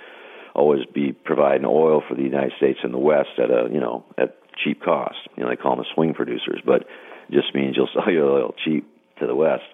always 0.54 0.84
be 0.94 1.12
providing 1.12 1.66
oil 1.66 2.02
for 2.06 2.14
the 2.14 2.22
United 2.22 2.52
States 2.58 2.78
and 2.84 2.94
the 2.94 2.98
West 2.98 3.30
at 3.38 3.50
a 3.50 3.68
you 3.72 3.80
know 3.80 4.04
at 4.18 4.36
cheap 4.62 4.82
cost. 4.82 5.16
You 5.36 5.44
know, 5.44 5.50
they 5.50 5.56
call 5.56 5.76
them 5.76 5.84
the 5.84 5.94
swing 5.94 6.14
producers, 6.14 6.60
but 6.64 6.86
just 7.30 7.54
means 7.54 7.76
you'll 7.76 7.88
sell 7.94 8.12
your 8.12 8.30
oil 8.30 8.54
cheap 8.64 8.86
to 9.18 9.26
the 9.26 9.34
West. 9.34 9.64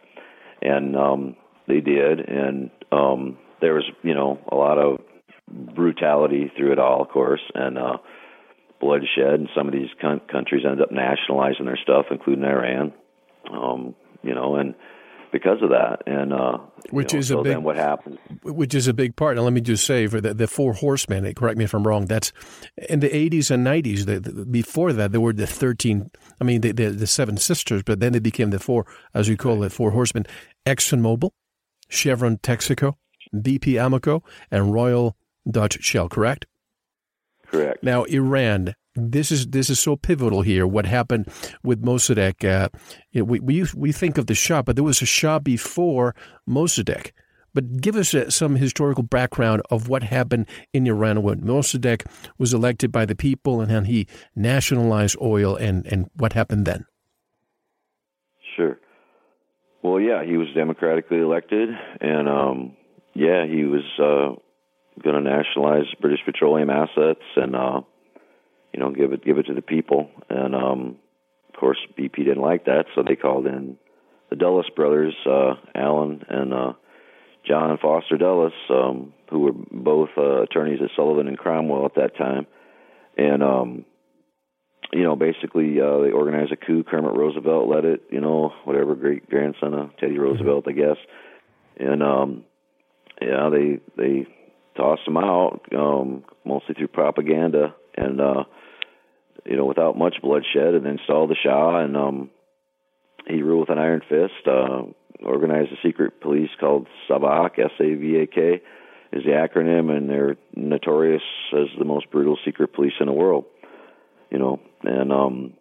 And 0.62 0.96
um, 0.96 1.36
they 1.66 1.80
did, 1.80 2.20
and 2.20 2.70
um, 2.92 3.38
there 3.60 3.74
was 3.74 3.84
you 4.02 4.14
know 4.14 4.38
a 4.50 4.54
lot 4.54 4.78
of 4.78 5.00
brutality 5.74 6.52
through 6.56 6.72
it 6.72 6.78
all, 6.78 7.02
of 7.02 7.08
course, 7.08 7.40
and 7.54 7.78
uh, 7.78 7.96
bloodshed. 8.80 9.34
And 9.34 9.48
some 9.56 9.66
of 9.66 9.72
these 9.72 9.88
con- 10.00 10.20
countries 10.30 10.64
ended 10.64 10.82
up 10.82 10.92
nationalizing 10.92 11.64
their 11.64 11.78
stuff, 11.82 12.06
including 12.10 12.44
Iran. 12.44 12.92
Um, 13.50 13.94
you 14.22 14.34
know, 14.34 14.56
and 14.56 14.74
because 15.32 15.62
of 15.62 15.70
that, 15.70 16.02
and 16.06 16.32
uh, 16.32 16.58
which 16.90 17.12
know, 17.12 17.18
is 17.18 17.28
so 17.28 17.40
a 17.40 17.44
big 17.44 17.58
what 17.58 17.76
happens, 17.76 18.18
Which 18.42 18.74
is 18.74 18.88
a 18.88 18.94
big 18.94 19.16
part. 19.16 19.36
And 19.36 19.44
let 19.44 19.52
me 19.52 19.60
just 19.60 19.86
say 19.86 20.06
for 20.06 20.20
the, 20.20 20.34
the 20.34 20.46
four 20.46 20.72
horsemen. 20.72 21.32
Correct 21.34 21.56
me 21.58 21.64
if 21.64 21.74
I'm 21.74 21.86
wrong. 21.86 22.06
That's 22.06 22.32
in 22.88 23.00
the 23.00 23.08
80s 23.08 23.50
and 23.50 23.66
90s. 23.66 24.06
The, 24.06 24.20
the, 24.20 24.44
before 24.46 24.92
that, 24.92 25.12
there 25.12 25.20
were 25.20 25.32
the 25.32 25.46
13. 25.46 26.10
I 26.40 26.44
mean, 26.44 26.60
the, 26.60 26.72
the, 26.72 26.90
the 26.90 27.06
seven 27.06 27.36
sisters, 27.36 27.82
but 27.82 28.00
then 28.00 28.12
they 28.12 28.18
became 28.18 28.50
the 28.50 28.58
four, 28.58 28.86
as 29.14 29.28
we 29.28 29.36
call 29.36 29.62
it, 29.62 29.72
four 29.72 29.90
horsemen. 29.92 30.26
ExxonMobil, 30.66 31.30
Chevron 31.88 32.38
Texaco, 32.38 32.94
BP 33.34 33.74
Amoco, 33.74 34.22
and 34.50 34.72
Royal 34.72 35.16
Dutch 35.50 35.82
Shell, 35.82 36.08
correct? 36.08 36.46
Correct. 37.46 37.82
Now, 37.82 38.04
Iran, 38.04 38.74
this 38.94 39.30
is 39.30 39.48
this 39.48 39.70
is 39.70 39.78
so 39.78 39.96
pivotal 39.96 40.42
here. 40.42 40.66
What 40.66 40.86
happened 40.86 41.28
with 41.62 41.82
Mossadegh? 41.82 42.44
Uh, 42.44 42.68
you 43.12 43.20
know, 43.20 43.24
we, 43.24 43.40
we 43.40 43.64
we 43.74 43.92
think 43.92 44.18
of 44.18 44.26
the 44.26 44.34
Shah, 44.34 44.62
but 44.62 44.76
there 44.76 44.84
was 44.84 45.02
a 45.02 45.06
Shah 45.06 45.38
before 45.38 46.14
Mossadegh. 46.48 47.12
But 47.52 47.80
give 47.80 47.96
us 47.96 48.14
uh, 48.14 48.30
some 48.30 48.56
historical 48.56 49.02
background 49.02 49.62
of 49.70 49.88
what 49.88 50.04
happened 50.04 50.46
in 50.72 50.86
Iran 50.86 51.22
when 51.22 51.40
Mossadegh 51.40 52.06
was 52.38 52.54
elected 52.54 52.92
by 52.92 53.04
the 53.04 53.16
people 53.16 53.60
and 53.60 53.70
then 53.70 53.86
he 53.86 54.06
nationalized 54.36 55.16
oil 55.20 55.56
and, 55.56 55.84
and 55.86 56.06
what 56.14 56.32
happened 56.32 56.64
then. 56.64 56.86
Sure. 58.56 58.78
Well, 59.82 60.00
yeah, 60.00 60.24
he 60.24 60.36
was 60.36 60.48
democratically 60.54 61.18
elected, 61.18 61.70
and 62.00 62.28
um, 62.28 62.76
yeah, 63.14 63.46
he 63.46 63.64
was 63.64 63.82
uh, 63.98 64.36
going 65.02 65.16
to 65.16 65.22
nationalize 65.22 65.86
British 66.00 66.20
petroleum 66.24 66.68
assets 66.70 67.22
and 67.36 67.56
uh, 67.56 67.80
you 68.72 68.80
know 68.80 68.90
give 68.90 69.12
it 69.12 69.24
give 69.24 69.38
it 69.38 69.46
to 69.46 69.54
the 69.54 69.62
people. 69.62 70.10
And 70.28 70.54
um, 70.54 70.96
of 71.52 71.60
course, 71.60 71.78
BP 71.98 72.16
didn't 72.16 72.42
like 72.42 72.64
that, 72.66 72.86
so 72.94 73.02
they 73.02 73.16
called 73.16 73.46
in 73.46 73.76
the 74.30 74.36
Dulles 74.36 74.70
brothers, 74.74 75.14
uh, 75.26 75.54
Allen 75.74 76.24
and 76.28 76.54
uh, 76.54 76.72
John 77.46 77.78
Foster 77.78 78.16
Dulles, 78.16 78.52
um, 78.70 79.12
who 79.28 79.40
were 79.40 79.52
both 79.52 80.10
uh, 80.16 80.42
attorneys 80.42 80.80
at 80.82 80.90
Sullivan 80.94 81.28
and 81.28 81.38
Cromwell 81.38 81.84
at 81.84 81.96
that 81.96 82.16
time, 82.16 82.46
and 83.16 83.42
um, 83.42 83.84
you 84.92 85.02
know, 85.02 85.16
basically 85.16 85.80
uh, 85.80 85.98
they 85.98 86.10
organized 86.10 86.52
a 86.52 86.56
coup. 86.56 86.84
Kermit 86.84 87.12
Roosevelt 87.12 87.68
led 87.68 87.84
it. 87.84 88.02
You 88.10 88.20
know, 88.20 88.52
whatever 88.64 88.94
great 88.94 89.28
grandson 89.28 89.74
of 89.74 89.96
Teddy 89.98 90.14
mm-hmm. 90.14 90.22
Roosevelt, 90.22 90.66
I 90.68 90.72
guess. 90.72 90.96
And 91.78 92.02
um, 92.02 92.44
yeah, 93.20 93.50
they 93.50 93.80
they 93.96 94.26
tossed 94.76 95.06
him 95.06 95.16
out 95.16 95.60
um, 95.76 96.24
mostly 96.44 96.74
through 96.74 96.88
propaganda 96.88 97.74
and 97.96 98.20
uh, 98.20 98.44
you 99.44 99.56
know 99.56 99.66
without 99.66 99.96
much 99.96 100.16
bloodshed, 100.22 100.74
and 100.74 100.86
installed 100.86 101.30
the 101.30 101.36
Shah 101.42 101.84
and 101.84 101.96
um, 101.96 102.30
he 103.26 103.42
ruled 103.42 103.68
with 103.68 103.76
an 103.76 103.82
iron 103.82 104.02
fist. 104.08 104.46
Uh, 104.46 104.82
organized 105.22 105.70
a 105.70 105.76
secret 105.86 106.18
police 106.22 106.48
called 106.58 106.86
SAVAK, 107.06 107.58
S-A-V-A-K, 107.58 108.62
is 109.12 109.22
the 109.22 109.32
acronym, 109.32 109.94
and 109.94 110.08
they're 110.08 110.38
notorious 110.54 111.22
as 111.52 111.66
the 111.78 111.84
most 111.84 112.10
brutal 112.10 112.38
secret 112.42 112.72
police 112.72 112.94
in 113.00 113.06
the 113.06 113.12
world 113.12 113.44
you 114.30 114.38
know, 114.38 114.60
and 114.82 115.12
um, 115.12 115.54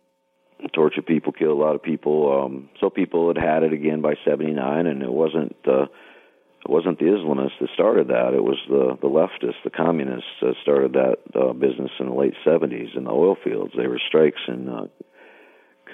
tortured 0.74 1.06
people, 1.06 1.34
kill 1.34 1.52
a 1.52 1.62
lot 1.62 1.76
of 1.76 1.84
people. 1.84 2.44
Um, 2.44 2.70
so 2.80 2.90
people 2.90 3.28
had 3.28 3.44
had 3.44 3.64
it 3.64 3.74
again 3.74 4.02
by 4.02 4.14
'79, 4.26 4.86
and 4.86 5.02
it 5.02 5.12
wasn't 5.12 5.56
uh, 5.68 5.88
it 6.66 6.70
wasn't 6.70 7.00
the 7.00 7.06
Islamists 7.06 7.60
that 7.62 7.70
started 7.74 8.10
that. 8.10 8.34
It 8.34 8.44
was 8.44 8.58
the 8.68 8.98
the 9.02 9.08
leftists, 9.08 9.64
the 9.64 9.70
communists, 9.70 10.30
that 10.42 10.56
started 10.62 10.94
that 10.94 11.18
uh, 11.34 11.54
business 11.54 11.92
in 12.00 12.08
the 12.08 12.14
late 12.14 12.34
'70s 12.46 12.96
in 12.98 13.06
the 13.06 13.12
oil 13.12 13.38
fields. 13.44 13.74
There 13.76 13.90
were 13.90 14.02
strikes 14.08 14.42
in 14.48 14.68
uh, 14.68 14.88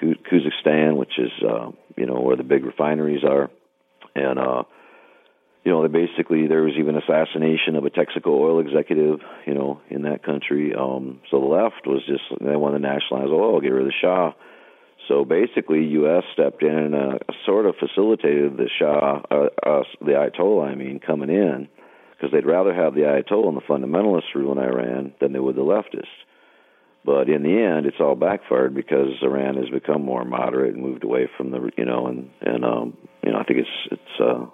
Khuzestan, 0.02 0.96
which 0.96 1.18
is 1.18 1.30
uh, 1.42 1.70
you 1.96 2.06
know 2.06 2.20
where 2.20 2.36
the 2.36 2.42
big 2.42 2.64
refineries 2.64 3.24
are, 3.24 3.50
and 4.14 4.38
uh, 4.38 4.62
you 5.66 5.72
know, 5.72 5.82
they 5.82 5.88
basically 5.88 6.46
there 6.46 6.62
was 6.62 6.74
even 6.78 6.96
assassination 6.96 7.74
of 7.74 7.84
a 7.84 7.90
Texaco 7.90 8.28
oil 8.28 8.60
executive, 8.60 9.18
you 9.46 9.54
know, 9.54 9.80
in 9.90 10.02
that 10.02 10.22
country. 10.22 10.72
Um, 10.72 11.20
so 11.28 11.40
the 11.40 11.46
left 11.46 11.84
was 11.88 12.06
just 12.06 12.22
they 12.40 12.54
wanted 12.54 12.78
to 12.78 12.82
nationalize 12.86 13.30
oil, 13.32 13.60
get 13.60 13.72
rid 13.72 13.82
of 13.82 13.88
the 13.88 13.92
Shah. 14.00 14.32
So 15.08 15.24
basically, 15.24 15.84
U.S. 15.84 16.24
stepped 16.32 16.62
in 16.62 16.70
and 16.70 16.94
uh, 16.94 17.18
sort 17.44 17.66
of 17.66 17.76
facilitated 17.76 18.56
the 18.56 18.68
Shah, 18.78 19.22
uh, 19.30 19.48
uh, 19.64 19.82
the 20.00 20.12
Ayatollah, 20.12 20.68
I 20.68 20.74
mean, 20.74 20.98
coming 20.98 21.30
in, 21.30 21.68
because 22.12 22.32
they'd 22.32 22.46
rather 22.46 22.74
have 22.74 22.94
the 22.94 23.02
Ayatollah 23.02 23.48
and 23.48 23.56
the 23.56 23.60
fundamentalists 23.60 24.34
rule 24.34 24.52
in 24.52 24.58
Iran 24.58 25.14
than 25.20 25.32
they 25.32 25.38
would 25.38 25.56
the 25.56 25.62
leftists. 25.62 26.06
But 27.04 27.28
in 27.28 27.44
the 27.44 27.62
end, 27.62 27.86
it's 27.86 28.00
all 28.00 28.16
backfired 28.16 28.74
because 28.74 29.10
Iran 29.22 29.56
has 29.58 29.68
become 29.70 30.04
more 30.04 30.24
moderate 30.24 30.74
and 30.74 30.82
moved 30.82 31.04
away 31.04 31.28
from 31.36 31.52
the, 31.52 31.70
you 31.78 31.84
know, 31.84 32.08
and 32.08 32.30
and 32.40 32.64
um, 32.64 32.96
you 33.22 33.30
know, 33.30 33.38
I 33.38 33.44
think 33.44 33.60
it's 33.60 33.92
it's 33.92 34.20
uh, 34.20 34.46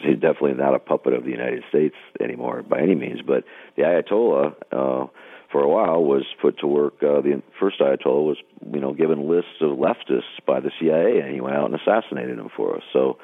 he's 0.00 0.14
definitely 0.14 0.54
not 0.54 0.74
a 0.74 0.78
puppet 0.78 1.12
of 1.12 1.24
the 1.24 1.30
United 1.30 1.64
States 1.68 1.94
anymore 2.18 2.62
by 2.62 2.80
any 2.80 2.94
means. 2.94 3.20
But 3.20 3.44
the 3.76 3.82
Ayatollah, 3.82 4.54
uh, 4.72 5.06
for 5.52 5.62
a 5.62 5.68
while, 5.68 6.02
was 6.02 6.24
put 6.40 6.58
to 6.60 6.66
work. 6.66 6.94
Uh, 7.02 7.20
the 7.20 7.42
first 7.60 7.78
Ayatollah 7.78 8.24
was, 8.24 8.38
you 8.72 8.80
know, 8.80 8.94
given 8.94 9.28
lists 9.28 9.60
of 9.60 9.78
leftists 9.78 10.44
by 10.46 10.60
the 10.60 10.70
CIA, 10.80 11.20
and 11.20 11.32
he 11.32 11.40
went 11.40 11.54
out 11.54 11.70
and 11.70 11.78
assassinated 11.80 12.38
them 12.38 12.48
for 12.56 12.76
us. 12.76 12.82
So, 12.92 13.18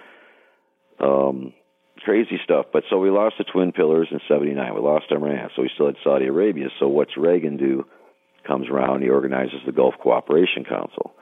um, 1.01 1.55
crazy 2.05 2.39
stuff. 2.45 2.67
But 2.73 2.85
so 2.91 2.99
we 2.99 3.11
lost 3.11 3.37
the 3.39 3.45
twin 3.45 3.73
pillars 3.73 4.09
in 4.11 4.21
'79. 4.29 4.75
We 4.75 4.81
lost 4.81 5.07
Iran, 5.11 5.51
so 5.57 5.63
we 5.63 5.71
still 5.75 5.87
had 5.87 5.97
Saudi 6.05 6.27
Arabia. 6.27 6.69
So 6.79 6.89
what's 6.89 7.17
Reagan 7.17 7.57
do? 7.57 7.87
Comes 8.47 8.69
around, 8.71 9.03
he 9.03 9.11
organizes 9.11 9.61
the 9.67 9.73
Gulf 9.73 9.95
Cooperation 10.01 10.65
Council, 10.65 11.13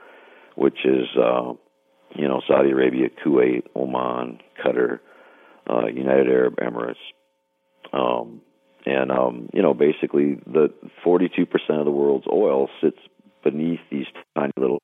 which 0.55 0.85
is. 0.85 1.07
Uh, 1.17 1.55
you 2.15 2.29
know, 2.29 2.41
Saudi 2.47 2.71
Arabia, 2.71 3.09
Kuwait, 3.09 3.65
Oman, 3.75 4.39
Qatar, 4.65 5.01
uh, 5.69 5.87
United 5.87 6.29
Arab 6.29 6.57
Emirates. 6.57 6.95
Um, 7.93 8.43
and, 8.87 9.11
um, 9.11 9.49
you 9.52 9.62
know, 9.62 9.75
basically 9.75 10.38
the 10.47 10.73
42% 11.05 11.47
of 11.71 11.85
the 11.85 11.90
world's 11.90 12.26
oil 12.33 12.69
sits 12.81 12.99
beneath 13.43 13.81
these 13.90 14.07
tiny 14.37 14.52
little 14.57 14.81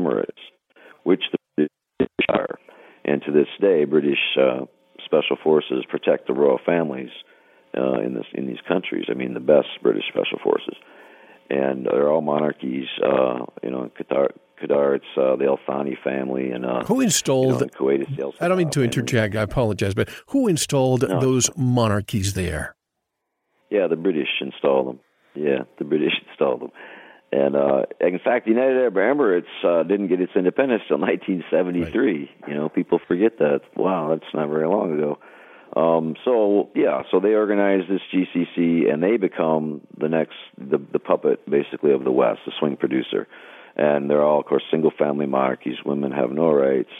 Emirates, 0.00 0.26
which 1.04 1.22
the 1.56 1.68
British 1.98 2.26
are. 2.28 2.58
And 3.04 3.22
to 3.22 3.32
this 3.32 3.46
day, 3.60 3.84
British 3.84 4.18
uh, 4.38 4.66
special 5.04 5.36
forces 5.42 5.84
protect 5.88 6.26
the 6.26 6.34
royal 6.34 6.58
families 6.64 7.10
uh, 7.76 8.00
in 8.00 8.14
this 8.14 8.26
in 8.34 8.46
these 8.46 8.60
countries. 8.66 9.06
I 9.08 9.14
mean, 9.14 9.34
the 9.34 9.40
best 9.40 9.68
British 9.82 10.04
special 10.08 10.38
forces, 10.42 10.74
and 11.48 11.86
they're 11.86 12.10
all 12.10 12.20
monarchies. 12.20 12.86
Uh, 13.02 13.46
you 13.62 13.70
know, 13.70 13.90
Qatar, 13.98 14.28
Qatar, 14.62 14.96
it's 14.96 15.04
uh, 15.16 15.36
the 15.36 15.46
Al 15.46 15.58
Thani 15.66 15.96
family, 16.02 16.50
and 16.50 16.64
uh, 16.64 16.84
who 16.84 17.00
installed? 17.00 17.60
You 17.60 17.66
know, 17.66 17.66
Kuwait, 17.66 18.16
the 18.16 18.22
Al 18.22 18.34
I 18.40 18.48
don't 18.48 18.58
mean 18.58 18.70
to 18.70 18.82
interject. 18.82 19.36
I 19.36 19.42
apologize, 19.42 19.94
but 19.94 20.08
who 20.28 20.48
installed 20.48 21.08
no. 21.08 21.20
those 21.20 21.50
monarchies 21.56 22.34
there? 22.34 22.74
Yeah, 23.70 23.86
the 23.88 23.96
British 23.96 24.28
installed 24.40 24.88
them. 24.88 25.00
Yeah, 25.34 25.64
the 25.78 25.84
British 25.84 26.12
installed 26.30 26.62
them. 26.62 26.70
And 27.30 27.56
uh, 27.56 27.82
in 28.00 28.18
fact, 28.24 28.46
the 28.46 28.52
United 28.52 28.76
Arab 28.76 28.94
Emirates 28.94 29.42
uh, 29.62 29.82
didn't 29.82 30.08
get 30.08 30.20
its 30.20 30.32
independence 30.34 30.82
until 30.88 31.00
1973. 31.00 32.30
Right. 32.40 32.48
You 32.48 32.54
know, 32.54 32.68
people 32.70 33.00
forget 33.06 33.38
that. 33.38 33.60
Wow, 33.76 34.08
that's 34.10 34.34
not 34.34 34.48
very 34.48 34.66
long 34.66 34.94
ago. 34.94 35.18
Um, 35.76 36.14
so 36.24 36.70
yeah, 36.74 37.02
so 37.10 37.20
they 37.20 37.34
organize 37.34 37.82
this 37.88 38.00
GCC, 38.10 38.90
and 38.90 39.02
they 39.02 39.18
become 39.18 39.82
the 39.98 40.08
next 40.08 40.36
the, 40.56 40.78
the 40.92 40.98
puppet, 40.98 41.48
basically, 41.48 41.92
of 41.92 42.04
the 42.04 42.10
West, 42.10 42.40
the 42.46 42.52
swing 42.58 42.76
producer 42.78 43.28
and 43.78 44.10
they're 44.10 44.22
all, 44.22 44.40
of 44.40 44.46
course, 44.46 44.64
single-family 44.70 45.26
monarchies. 45.26 45.76
Women 45.86 46.10
have 46.10 46.30
no 46.32 46.50
rights, 46.50 46.90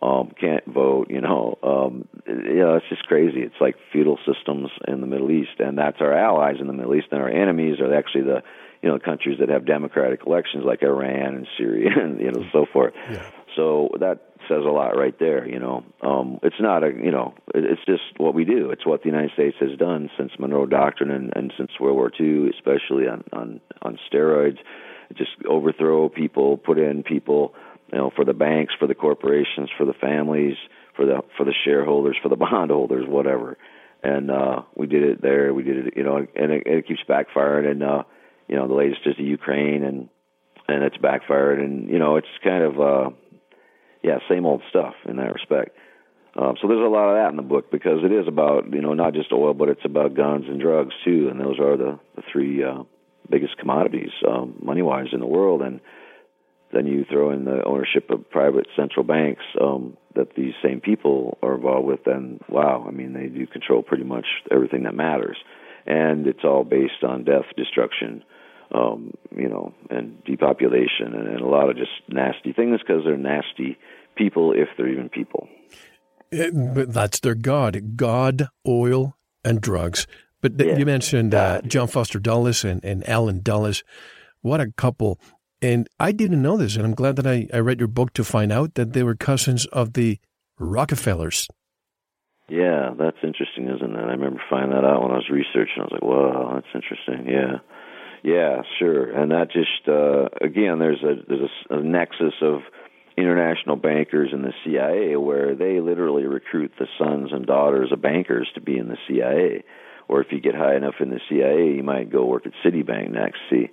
um, 0.00 0.32
can't 0.38 0.64
vote. 0.66 1.08
You 1.10 1.20
know, 1.20 1.58
um, 1.62 2.08
you 2.26 2.60
know, 2.60 2.76
it's 2.76 2.88
just 2.88 3.06
crazy. 3.06 3.40
It's 3.40 3.60
like 3.60 3.76
feudal 3.92 4.18
systems 4.26 4.70
in 4.86 5.00
the 5.00 5.06
Middle 5.06 5.30
East, 5.30 5.58
and 5.58 5.76
that's 5.78 6.00
our 6.00 6.12
allies 6.12 6.56
in 6.60 6.66
the 6.66 6.72
Middle 6.72 6.94
East, 6.94 7.08
and 7.10 7.20
our 7.20 7.28
enemies 7.28 7.80
are 7.80 7.92
actually 7.94 8.24
the 8.24 8.42
you 8.82 8.88
know 8.88 8.98
countries 8.98 9.38
that 9.40 9.48
have 9.48 9.66
democratic 9.66 10.20
elections 10.26 10.64
like 10.64 10.82
Iran 10.82 11.34
and 11.34 11.48
Syria 11.56 11.90
and 12.00 12.20
you 12.20 12.30
know 12.30 12.44
so 12.52 12.66
forth. 12.72 12.94
Yeah. 13.10 13.30
So 13.56 13.90
that 13.98 14.20
says 14.48 14.62
a 14.64 14.70
lot 14.70 14.96
right 14.96 15.18
there. 15.18 15.48
You 15.48 15.58
know, 15.58 15.84
um, 16.00 16.38
it's 16.42 16.60
not 16.60 16.84
a 16.84 16.88
you 16.88 17.10
know 17.10 17.34
it's 17.54 17.84
just 17.86 18.18
what 18.18 18.34
we 18.34 18.44
do. 18.44 18.70
It's 18.70 18.86
what 18.86 19.02
the 19.02 19.08
United 19.08 19.32
States 19.32 19.56
has 19.60 19.76
done 19.78 20.10
since 20.16 20.32
Monroe 20.38 20.66
Doctrine 20.66 21.10
and, 21.10 21.32
and 21.34 21.52
since 21.56 21.70
World 21.80 21.96
War 21.96 22.12
II, 22.20 22.50
especially 22.50 23.08
on 23.08 23.24
on 23.32 23.60
on 23.82 23.98
steroids 24.10 24.58
just 25.16 25.30
overthrow 25.48 26.08
people, 26.08 26.56
put 26.58 26.78
in 26.78 27.02
people, 27.02 27.54
you 27.92 27.98
know, 27.98 28.10
for 28.14 28.24
the 28.24 28.34
banks, 28.34 28.74
for 28.78 28.86
the 28.86 28.94
corporations, 28.94 29.70
for 29.76 29.84
the 29.84 29.94
families, 29.94 30.56
for 30.94 31.06
the 31.06 31.22
for 31.36 31.44
the 31.44 31.54
shareholders, 31.64 32.16
for 32.22 32.28
the 32.28 32.36
bondholders, 32.50 33.06
whatever. 33.08 33.56
And 34.02 34.30
uh, 34.30 34.62
we 34.76 34.86
did 34.86 35.02
it 35.02 35.22
there. 35.22 35.52
We 35.52 35.64
did 35.64 35.88
it, 35.88 35.94
you 35.96 36.04
know, 36.04 36.18
and 36.18 36.52
it, 36.52 36.66
it 36.66 36.86
keeps 36.86 37.00
backfiring. 37.08 37.70
And 37.70 37.82
uh, 37.82 38.02
you 38.46 38.56
know, 38.56 38.68
the 38.68 38.74
latest 38.74 39.00
is 39.06 39.16
the 39.16 39.24
Ukraine, 39.24 39.84
and 39.84 40.08
and 40.68 40.84
it's 40.84 40.96
backfired. 40.98 41.60
And 41.60 41.88
you 41.88 41.98
know, 41.98 42.16
it's 42.16 42.28
kind 42.44 42.62
of 42.62 42.80
uh, 42.80 43.10
yeah, 44.02 44.18
same 44.28 44.46
old 44.46 44.62
stuff 44.68 44.94
in 45.06 45.16
that 45.16 45.32
respect. 45.32 45.76
Um, 46.36 46.54
so 46.60 46.68
there's 46.68 46.84
a 46.84 46.88
lot 46.88 47.08
of 47.08 47.16
that 47.16 47.30
in 47.30 47.36
the 47.36 47.42
book 47.42 47.70
because 47.70 48.04
it 48.04 48.12
is 48.12 48.28
about 48.28 48.72
you 48.72 48.80
know 48.80 48.94
not 48.94 49.14
just 49.14 49.32
oil, 49.32 49.54
but 49.54 49.68
it's 49.68 49.84
about 49.84 50.14
guns 50.14 50.44
and 50.46 50.60
drugs 50.60 50.94
too, 51.04 51.28
and 51.30 51.40
those 51.40 51.58
are 51.58 51.76
the 51.76 51.98
the 52.14 52.22
three 52.30 52.62
uh, 52.62 52.84
biggest 53.28 53.56
commodities 53.58 54.10
um, 54.26 54.54
money 54.62 54.82
wise 54.82 55.08
in 55.12 55.20
the 55.20 55.26
world, 55.26 55.62
and 55.62 55.80
then 56.72 56.86
you 56.86 57.04
throw 57.10 57.30
in 57.30 57.44
the 57.44 57.62
ownership 57.64 58.10
of 58.10 58.28
private 58.30 58.66
central 58.76 59.04
banks 59.04 59.42
um, 59.60 59.96
that 60.14 60.34
these 60.36 60.54
same 60.62 60.80
people 60.80 61.38
are 61.42 61.54
involved 61.54 61.86
with, 61.86 62.00
then 62.04 62.40
wow, 62.48 62.84
I 62.86 62.90
mean 62.90 63.12
they 63.12 63.26
do 63.26 63.46
control 63.46 63.82
pretty 63.82 64.04
much 64.04 64.26
everything 64.50 64.82
that 64.84 64.94
matters, 64.94 65.36
and 65.86 66.26
it's 66.26 66.44
all 66.44 66.64
based 66.64 67.04
on 67.06 67.24
death, 67.24 67.46
destruction, 67.56 68.22
um, 68.74 69.12
you 69.34 69.48
know, 69.48 69.72
and 69.90 70.22
depopulation, 70.24 71.14
and, 71.14 71.28
and 71.28 71.40
a 71.40 71.46
lot 71.46 71.70
of 71.70 71.76
just 71.76 71.90
nasty 72.08 72.52
things 72.52 72.80
because 72.80 73.02
they're 73.04 73.16
nasty 73.16 73.78
people 74.16 74.52
if 74.52 74.68
they're 74.76 74.88
even 74.88 75.08
people. 75.08 75.48
It, 76.30 76.54
eh, 76.54 76.72
but 76.74 76.92
that's 76.92 77.20
their 77.20 77.34
god, 77.34 77.96
God, 77.96 78.48
oil, 78.66 79.16
and 79.44 79.60
drugs. 79.60 80.06
But 80.40 80.58
th- 80.58 80.70
yeah. 80.70 80.78
you 80.78 80.86
mentioned 80.86 81.34
uh, 81.34 81.62
John 81.62 81.88
Foster 81.88 82.18
Dulles 82.18 82.64
and, 82.64 82.84
and 82.84 83.08
Allen 83.08 83.40
Dulles. 83.42 83.82
What 84.42 84.60
a 84.60 84.70
couple. 84.70 85.18
And 85.60 85.88
I 85.98 86.12
didn't 86.12 86.42
know 86.42 86.56
this, 86.56 86.76
and 86.76 86.84
I'm 86.84 86.94
glad 86.94 87.16
that 87.16 87.26
I, 87.26 87.48
I 87.52 87.58
read 87.58 87.80
your 87.80 87.88
book 87.88 88.12
to 88.14 88.24
find 88.24 88.52
out 88.52 88.74
that 88.74 88.92
they 88.92 89.02
were 89.02 89.14
cousins 89.14 89.66
of 89.66 89.94
the 89.94 90.18
Rockefellers. 90.58 91.48
Yeah, 92.48 92.94
that's 92.98 93.18
interesting, 93.22 93.68
isn't 93.68 93.96
it? 93.96 93.98
I 93.98 94.12
remember 94.12 94.40
finding 94.48 94.70
that 94.70 94.86
out 94.86 95.02
when 95.02 95.10
I 95.10 95.16
was 95.16 95.28
researching. 95.30 95.78
I 95.78 95.82
was 95.82 95.92
like, 95.92 96.02
"Wow, 96.02 96.52
that's 96.54 96.74
interesting." 96.74 97.28
Yeah, 97.28 97.58
yeah, 98.22 98.62
sure. 98.78 99.10
And 99.10 99.30
that 99.32 99.50
just 99.50 99.86
uh, 99.86 100.28
again, 100.40 100.78
there's 100.78 101.02
a 101.02 101.16
there's 101.28 101.50
a, 101.70 101.74
a 101.74 101.82
nexus 101.82 102.34
of 102.40 102.60
international 103.16 103.76
bankers 103.76 104.30
in 104.32 104.42
the 104.42 104.52
CIA 104.64 105.16
where 105.16 105.54
they 105.54 105.80
literally 105.80 106.24
recruit 106.24 106.72
the 106.78 106.86
sons 106.98 107.30
and 107.32 107.46
daughters 107.46 107.92
of 107.92 108.00
bankers 108.00 108.48
to 108.54 108.60
be 108.60 108.78
in 108.78 108.88
the 108.88 108.96
CIA 109.08 109.64
or 110.08 110.22
if 110.22 110.28
you 110.32 110.40
get 110.40 110.54
high 110.54 110.74
enough 110.74 110.94
in 111.00 111.10
the 111.10 111.20
CIA, 111.28 111.76
you 111.76 111.82
might 111.82 112.10
go 112.10 112.24
work 112.24 112.46
at 112.46 112.52
Citibank 112.64 113.10
next. 113.10 113.38
See, 113.50 113.68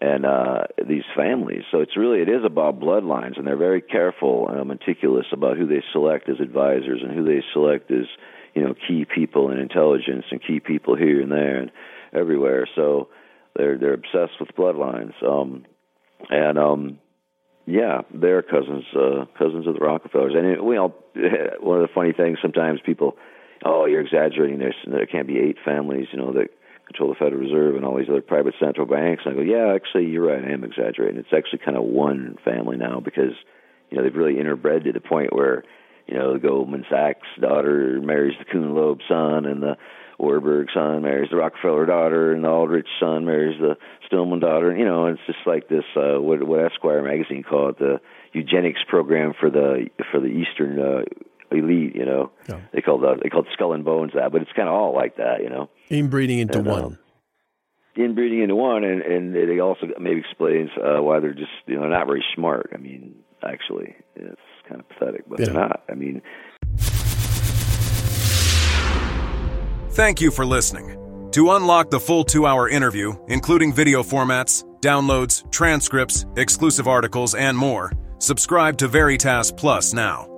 and 0.00 0.24
uh, 0.24 0.64
these 0.86 1.02
families. 1.16 1.62
So 1.70 1.80
it's 1.80 1.96
really 1.96 2.20
it 2.20 2.28
is 2.28 2.44
about 2.44 2.80
bloodlines, 2.80 3.36
and 3.36 3.46
they're 3.46 3.56
very 3.56 3.82
careful 3.82 4.48
and 4.48 4.66
meticulous 4.68 5.26
about 5.32 5.56
who 5.56 5.66
they 5.66 5.82
select 5.92 6.28
as 6.28 6.40
advisors 6.40 7.00
and 7.02 7.12
who 7.12 7.24
they 7.24 7.42
select 7.52 7.90
as 7.90 8.06
you 8.54 8.62
know 8.62 8.74
key 8.86 9.04
people 9.04 9.50
in 9.50 9.58
intelligence 9.58 10.24
and 10.30 10.40
key 10.42 10.60
people 10.60 10.96
here 10.96 11.20
and 11.20 11.32
there 11.32 11.58
and 11.58 11.70
everywhere. 12.12 12.68
So 12.74 13.08
they're 13.56 13.78
they're 13.78 13.94
obsessed 13.94 14.38
with 14.40 14.54
bloodlines. 14.56 15.14
Um, 15.22 15.64
and 16.30 16.58
um, 16.58 16.98
yeah, 17.66 18.02
they're 18.14 18.42
cousins 18.42 18.84
uh, 18.94 19.24
cousins 19.36 19.66
of 19.66 19.74
the 19.74 19.80
Rockefellers. 19.80 20.34
And 20.36 20.64
we 20.64 20.76
all 20.76 20.94
one 21.60 21.80
of 21.80 21.88
the 21.88 21.94
funny 21.94 22.12
things 22.12 22.38
sometimes 22.40 22.80
people 22.84 23.16
oh, 23.64 23.86
you're 23.86 24.00
exaggerating. 24.00 24.58
There's 24.58 24.76
there 24.86 25.06
can't 25.06 25.26
be 25.26 25.38
eight 25.38 25.56
families, 25.64 26.06
you 26.12 26.18
know, 26.18 26.32
that 26.32 26.48
control 26.88 27.10
the 27.10 27.14
Federal 27.14 27.40
Reserve 27.40 27.76
and 27.76 27.84
all 27.84 27.96
these 27.96 28.08
other 28.08 28.22
private 28.22 28.54
central 28.58 28.86
banks. 28.86 29.22
And 29.24 29.34
I 29.34 29.36
go, 29.36 29.42
yeah, 29.42 29.74
actually, 29.74 30.06
you're 30.06 30.26
right. 30.26 30.42
I 30.44 30.52
am 30.52 30.64
exaggerating. 30.64 31.20
It's 31.20 31.32
actually 31.36 31.60
kind 31.64 31.76
of 31.76 31.84
one 31.84 32.36
family 32.44 32.76
now 32.76 33.00
because 33.00 33.36
you 33.90 33.96
know 33.96 34.02
they've 34.02 34.14
really 34.14 34.34
interbred 34.34 34.84
to 34.84 34.92
the 34.92 35.00
point 35.00 35.32
where 35.32 35.64
you 36.06 36.14
know 36.14 36.32
the 36.32 36.40
Goldman 36.40 36.84
Sachs 36.90 37.28
daughter 37.40 38.00
marries 38.02 38.36
the 38.38 38.46
Kuhn 38.46 38.74
Loeb 38.74 39.00
son, 39.08 39.46
and 39.46 39.62
the 39.62 39.76
Warburg 40.18 40.68
son 40.74 41.02
marries 41.02 41.30
the 41.30 41.36
Rockefeller 41.36 41.86
daughter, 41.86 42.32
and 42.32 42.42
the 42.42 42.48
Aldrich 42.48 42.88
son 42.98 43.24
marries 43.24 43.60
the 43.60 43.76
Stillman 44.06 44.40
daughter. 44.40 44.76
You 44.76 44.84
know, 44.84 45.06
it's 45.06 45.20
just 45.26 45.46
like 45.46 45.68
this. 45.68 45.84
Uh, 45.94 46.20
what 46.20 46.42
what 46.42 46.64
Esquire 46.64 47.02
magazine 47.02 47.44
called 47.44 47.76
the 47.78 48.00
eugenics 48.32 48.80
program 48.88 49.34
for 49.38 49.50
the 49.50 49.88
for 50.10 50.20
the 50.20 50.26
Eastern 50.26 50.78
uh, 50.78 51.02
elite. 51.50 51.94
You 51.94 52.04
know, 52.04 52.30
yeah. 52.48 52.60
they 52.72 52.80
called 52.80 53.04
uh, 53.04 53.16
they 53.22 53.28
called 53.28 53.46
skull 53.52 53.72
and 53.72 53.84
bones 53.84 54.12
that, 54.14 54.32
but 54.32 54.42
it's 54.42 54.52
kind 54.54 54.68
of 54.68 54.74
all 54.74 54.94
like 54.94 55.16
that. 55.16 55.42
You 55.42 55.50
know, 55.50 55.70
inbreeding 55.90 56.38
into 56.38 56.58
and, 56.58 56.66
one. 56.66 56.84
Um, 56.84 56.98
inbreeding 57.96 58.42
into 58.42 58.54
one, 58.54 58.84
and 58.84 59.02
and 59.02 59.36
it 59.36 59.58
also 59.60 59.86
maybe 59.98 60.20
explains 60.20 60.70
uh, 60.76 61.02
why 61.02 61.20
they're 61.20 61.34
just 61.34 61.50
you 61.66 61.78
know 61.78 61.86
not 61.88 62.06
very 62.06 62.24
smart. 62.34 62.70
I 62.74 62.78
mean, 62.78 63.16
actually, 63.42 63.96
it's 64.16 64.40
kind 64.68 64.80
of 64.80 64.88
pathetic, 64.88 65.28
but 65.28 65.40
yeah. 65.40 65.46
they're 65.46 65.54
not. 65.54 65.82
I 65.90 65.94
mean. 65.94 66.22
Thank 69.90 70.20
you 70.20 70.30
for 70.30 70.46
listening. 70.46 70.94
To 71.32 71.50
unlock 71.52 71.90
the 71.90 72.00
full 72.00 72.24
two 72.24 72.46
hour 72.46 72.68
interview, 72.68 73.14
including 73.28 73.72
video 73.72 74.02
formats, 74.02 74.64
downloads, 74.80 75.50
transcripts, 75.50 76.24
exclusive 76.36 76.88
articles, 76.88 77.34
and 77.34 77.58
more, 77.58 77.92
subscribe 78.18 78.78
to 78.78 78.88
Veritas 78.88 79.50
Plus 79.52 79.92
now. 79.92 80.37